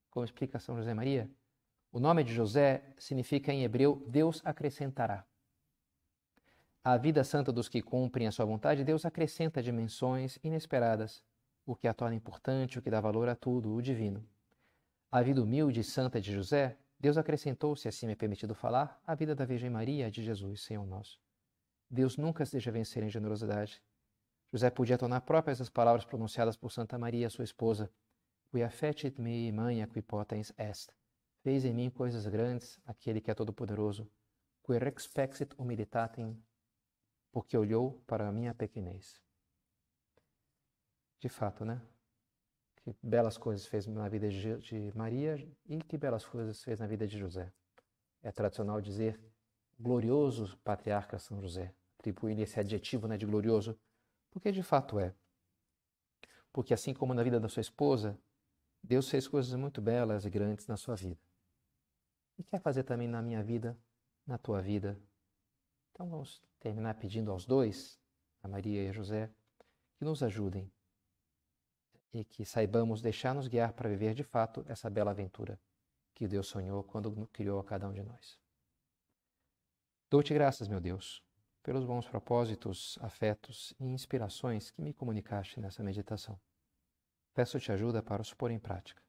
Como 0.09 0.25
explica 0.25 0.59
São 0.59 0.75
José 0.75 0.93
Maria, 0.93 1.29
o 1.91 1.99
nome 1.99 2.23
de 2.23 2.33
José 2.33 2.83
significa 2.97 3.51
em 3.51 3.63
hebreu 3.63 4.03
Deus 4.07 4.41
acrescentará. 4.45 5.25
À 6.83 6.97
vida 6.97 7.23
santa 7.23 7.51
dos 7.51 7.69
que 7.69 7.81
cumprem 7.81 8.27
a 8.27 8.31
sua 8.31 8.45
vontade, 8.45 8.83
Deus 8.83 9.05
acrescenta 9.05 9.61
dimensões 9.61 10.39
inesperadas, 10.43 11.23
o 11.65 11.75
que 11.75 11.87
a 11.87 11.93
torna 11.93 12.15
importante, 12.15 12.79
o 12.79 12.81
que 12.81 12.89
dá 12.89 12.99
valor 12.99 13.29
a 13.29 13.35
tudo, 13.35 13.73
o 13.73 13.81
divino. 13.81 14.25
À 15.11 15.21
vida 15.21 15.43
humilde 15.43 15.81
e 15.81 15.83
santa 15.83 16.19
de 16.19 16.33
José, 16.33 16.77
Deus 17.01 17.17
acrescentou, 17.17 17.75
se 17.75 17.87
assim 17.87 18.05
me 18.05 18.13
é 18.13 18.15
permitido 18.15 18.53
falar, 18.53 19.01
a 19.07 19.15
vida 19.15 19.33
da 19.33 19.43
Virgem 19.43 19.71
Maria 19.71 20.07
e 20.07 20.11
de 20.11 20.23
Jesus, 20.23 20.61
Senhor 20.61 20.85
nosso. 20.85 21.19
Deus 21.89 22.15
nunca 22.15 22.45
se 22.45 22.51
deixa 22.51 22.71
vencer 22.71 23.01
em 23.01 23.09
generosidade. 23.09 23.81
José 24.53 24.69
podia 24.69 24.99
tornar 24.99 25.21
próprias 25.21 25.59
as 25.59 25.67
palavras 25.67 26.05
pronunciadas 26.05 26.55
por 26.55 26.71
Santa 26.71 26.99
Maria, 26.99 27.27
sua 27.27 27.43
esposa. 27.43 27.91
Qui 28.51 28.61
affectit 28.61 29.19
me, 29.19 29.51
mãe, 29.51 29.83
qui 29.87 29.99
potens 29.99 30.53
est. 30.59 30.93
Fez 31.41 31.65
em 31.65 31.73
mim 31.73 31.89
coisas 31.89 32.27
grandes 32.27 32.79
aquele 32.85 33.19
que 33.19 33.31
é 33.31 33.33
todo-poderoso. 33.33 34.07
Qui 34.63 34.77
respexit 34.77 35.55
humilitatem, 35.57 36.39
porque 37.31 37.57
olhou 37.57 37.99
para 38.05 38.27
a 38.27 38.31
minha 38.31 38.53
pequenez. 38.53 39.19
De 41.19 41.29
fato, 41.29 41.65
né? 41.65 41.81
Que 42.83 42.95
belas 43.03 43.37
coisas 43.37 43.65
fez 43.65 43.85
na 43.85 44.09
vida 44.09 44.27
de 44.29 44.91
Maria 44.95 45.35
e 45.65 45.77
que 45.83 45.97
belas 45.97 46.25
coisas 46.25 46.63
fez 46.63 46.79
na 46.79 46.87
vida 46.87 47.07
de 47.07 47.17
José. 47.17 47.51
É 48.23 48.31
tradicional 48.31 48.81
dizer 48.81 49.19
glorioso 49.79 50.57
patriarca 50.63 51.19
São 51.19 51.41
José, 51.41 51.73
atribuindo 51.99 52.41
esse 52.41 52.59
adjetivo 52.59 53.07
né, 53.07 53.17
de 53.17 53.25
glorioso 53.25 53.79
porque 54.31 54.51
de 54.51 54.63
fato 54.63 54.99
é. 54.99 55.13
Porque 56.51 56.73
assim 56.73 56.93
como 56.93 57.13
na 57.13 57.21
vida 57.21 57.39
da 57.39 57.49
sua 57.49 57.61
esposa, 57.61 58.17
Deus 58.81 59.09
fez 59.09 59.27
coisas 59.27 59.53
muito 59.53 59.81
belas 59.81 60.25
e 60.25 60.29
grandes 60.29 60.65
na 60.67 60.77
sua 60.77 60.95
vida. 60.95 61.19
E 62.37 62.43
quer 62.43 62.59
fazer 62.59 62.83
também 62.83 63.07
na 63.07 63.21
minha 63.21 63.43
vida, 63.43 63.77
na 64.25 64.37
tua 64.37 64.61
vida. 64.61 64.99
Então 65.91 66.09
vamos 66.09 66.41
terminar 66.59 66.95
pedindo 66.95 67.31
aos 67.31 67.45
dois, 67.45 67.99
a 68.41 68.47
Maria 68.47 68.83
e 68.83 68.89
a 68.89 68.91
José, 68.91 69.29
que 69.97 70.05
nos 70.05 70.23
ajudem 70.23 70.71
e 72.13 72.23
que 72.23 72.45
saibamos 72.45 73.01
deixar-nos 73.01 73.47
guiar 73.47 73.73
para 73.73 73.89
viver 73.89 74.13
de 74.13 74.23
fato 74.23 74.63
essa 74.67 74.89
bela 74.89 75.11
aventura 75.11 75.59
que 76.13 76.27
Deus 76.27 76.47
sonhou 76.47 76.83
quando 76.83 77.27
criou 77.27 77.59
a 77.59 77.63
cada 77.63 77.87
um 77.87 77.93
de 77.93 78.03
nós. 78.03 78.37
Dou-te 80.09 80.33
graças, 80.33 80.67
meu 80.67 80.79
Deus 80.79 81.23
pelos 81.63 81.85
bons 81.85 82.07
propósitos, 82.07 82.97
afetos 83.01 83.73
e 83.79 83.85
inspirações 83.85 84.71
que 84.71 84.81
me 84.81 84.93
comunicaste 84.93 85.59
nessa 85.59 85.83
meditação. 85.83 86.39
Peço-te 87.33 87.71
ajuda 87.71 88.01
para 88.01 88.21
os 88.21 88.33
pôr 88.33 88.51
em 88.51 88.59
prática. 88.59 89.01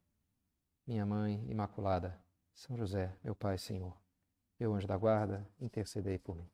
Minha 0.87 1.07
Mãe 1.07 1.45
Imaculada, 1.49 2.23
São 2.53 2.77
José, 2.77 3.17
meu 3.23 3.35
Pai 3.35 3.57
Senhor, 3.57 3.97
meu 4.59 4.75
anjo 4.75 4.87
da 4.87 4.97
guarda, 4.97 5.49
intercedei 5.59 6.19
por 6.19 6.37
mim. 6.37 6.51